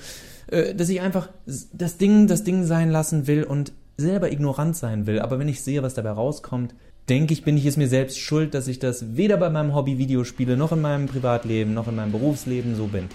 Äh, 0.48 0.76
dass 0.76 0.90
ich 0.90 1.02
einfach 1.02 1.30
das 1.46 1.98
Ding, 1.98 2.28
das 2.28 2.44
Ding 2.44 2.66
sein 2.66 2.92
lassen 2.92 3.28
will 3.28 3.44
und 3.44 3.74
selber 3.98 4.32
ignorant 4.32 4.76
sein 4.76 5.08
will. 5.08 5.20
Aber 5.20 5.40
wenn 5.40 5.48
ich 5.48 5.62
sehe, 5.62 5.82
was 5.82 5.94
dabei 5.94 6.12
rauskommt, 6.12 6.76
denke 7.10 7.34
ich, 7.34 7.44
bin 7.44 7.58
ich 7.58 7.66
es 7.66 7.78
mir 7.78 7.88
selbst 7.88 8.20
schuld, 8.20 8.54
dass 8.54 8.68
ich 8.68 8.80
das 8.80 9.16
weder 9.16 9.38
bei 9.38 9.50
meinem 9.50 9.74
Hobby 9.74 9.98
Videospiele 9.98 10.58
noch 10.58 10.72
in 10.72 10.82
meinem 10.82 11.08
Privatleben 11.08 11.74
noch 11.74 11.88
in 11.88 11.96
meinem 11.96 12.12
Berufsleben 12.12 12.76
so 12.76 12.88
bin. 12.88 13.10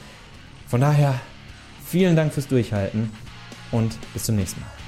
Von 0.67 0.81
daher, 0.81 1.15
vielen 1.85 2.17
Dank 2.17 2.33
fürs 2.33 2.49
Durchhalten 2.49 3.11
und 3.73 3.97
bis 4.13 4.25
zum 4.25 4.37
nächsten 4.37 4.61
Mal. 4.61 4.80